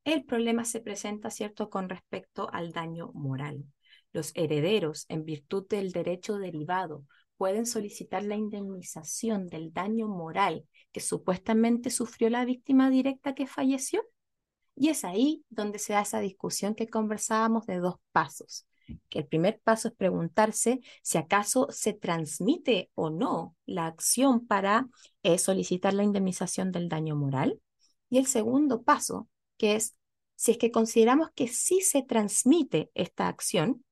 El 0.03 0.23
problema 0.23 0.65
se 0.65 0.81
presenta, 0.81 1.29
¿cierto?, 1.31 1.69
con 1.69 1.89
respecto 1.89 2.47
al 2.53 2.71
daño 2.71 3.11
moral. 3.13 3.65
Los 4.13 4.31
herederos, 4.35 5.05
en 5.09 5.25
virtud 5.25 5.67
del 5.67 5.91
derecho 5.91 6.37
derivado, 6.37 7.03
pueden 7.37 7.65
solicitar 7.65 8.23
la 8.23 8.35
indemnización 8.35 9.47
del 9.47 9.73
daño 9.73 10.07
moral 10.07 10.65
que 10.91 10.99
supuestamente 10.99 11.89
sufrió 11.89 12.29
la 12.29 12.45
víctima 12.45 12.89
directa 12.89 13.35
que 13.35 13.47
falleció. 13.47 14.03
Y 14.75 14.89
es 14.89 15.03
ahí 15.03 15.43
donde 15.49 15.79
se 15.79 15.93
da 15.93 16.01
esa 16.01 16.19
discusión 16.19 16.75
que 16.75 16.87
conversábamos 16.87 17.65
de 17.65 17.77
dos 17.77 17.95
pasos. 18.11 18.67
Que 19.09 19.19
el 19.19 19.27
primer 19.27 19.59
paso 19.63 19.89
es 19.89 19.95
preguntarse 19.95 20.79
si 21.01 21.17
acaso 21.17 21.67
se 21.71 21.93
transmite 21.93 22.89
o 22.95 23.09
no 23.09 23.55
la 23.65 23.87
acción 23.87 24.45
para 24.45 24.87
eh, 25.23 25.37
solicitar 25.37 25.93
la 25.93 26.03
indemnización 26.03 26.71
del 26.71 26.89
daño 26.89 27.15
moral. 27.15 27.59
Y 28.09 28.17
el 28.17 28.27
segundo 28.27 28.83
paso, 28.83 29.27
que 29.57 29.75
es 29.75 29.95
si 30.37 30.51
es 30.51 30.57
que 30.57 30.71
consideramos 30.71 31.29
que 31.35 31.47
sí 31.47 31.81
se 31.81 32.03
transmite 32.03 32.91
esta 32.93 33.27
acción, 33.27 33.83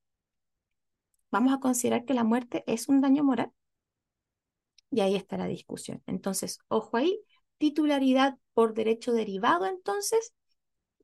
vamos 1.30 1.52
a 1.52 1.60
considerar 1.60 2.04
que 2.04 2.14
la 2.14 2.24
muerte 2.24 2.64
es 2.66 2.88
un 2.88 3.00
daño 3.00 3.24
moral. 3.24 3.52
Y 4.90 5.00
ahí 5.00 5.16
está 5.16 5.36
la 5.36 5.46
discusión. 5.46 6.02
Entonces, 6.06 6.58
ojo 6.68 6.96
ahí, 6.96 7.20
titularidad 7.58 8.38
por 8.54 8.74
derecho 8.74 9.12
derivado, 9.12 9.66
entonces, 9.66 10.32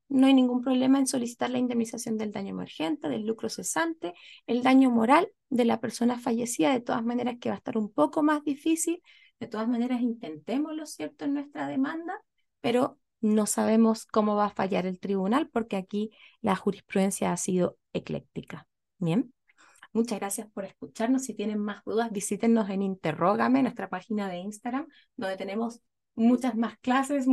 no 0.08 0.26
hay 0.26 0.34
ningún 0.34 0.62
problema 0.62 0.98
en 0.98 1.06
solicitar 1.06 1.50
la 1.50 1.58
indemnización 1.58 2.18
del 2.18 2.32
daño 2.32 2.50
emergente, 2.50 3.08
del 3.08 3.26
lucro 3.26 3.48
cesante, 3.48 4.14
el 4.46 4.62
daño 4.62 4.90
moral 4.90 5.32
de 5.48 5.64
la 5.64 5.80
persona 5.80 6.18
fallecida, 6.18 6.72
de 6.72 6.80
todas 6.80 7.02
maneras 7.04 7.36
que 7.40 7.48
va 7.48 7.54
a 7.54 7.58
estar 7.58 7.78
un 7.78 7.90
poco 7.90 8.22
más 8.22 8.44
difícil, 8.44 9.02
de 9.40 9.46
todas 9.48 9.68
maneras 9.68 10.02
intentémoslo, 10.02 10.86
¿cierto?, 10.86 11.24
en 11.24 11.34
nuestra 11.34 11.66
demanda, 11.66 12.22
pero 12.60 12.98
no 13.20 13.46
sabemos 13.46 14.04
cómo 14.04 14.36
va 14.36 14.46
a 14.46 14.50
fallar 14.50 14.84
el 14.84 15.00
tribunal 15.00 15.48
porque 15.48 15.76
aquí 15.76 16.10
la 16.40 16.56
jurisprudencia 16.56 17.32
ha 17.32 17.36
sido 17.36 17.78
ecléctica. 17.92 18.68
Bien. 18.98 19.32
Muchas 19.92 20.18
gracias 20.18 20.48
por 20.50 20.64
escucharnos. 20.64 21.24
Si 21.24 21.34
tienen 21.34 21.58
más 21.58 21.84
dudas, 21.84 22.10
visítenos 22.10 22.70
en 22.70 22.82
Interrógame, 22.82 23.62
nuestra 23.62 23.88
página 23.88 24.28
de 24.28 24.38
Instagram, 24.38 24.86
donde 25.16 25.36
tenemos 25.36 25.82
muchas 26.14 26.54
más 26.56 26.78
clases, 26.78 27.26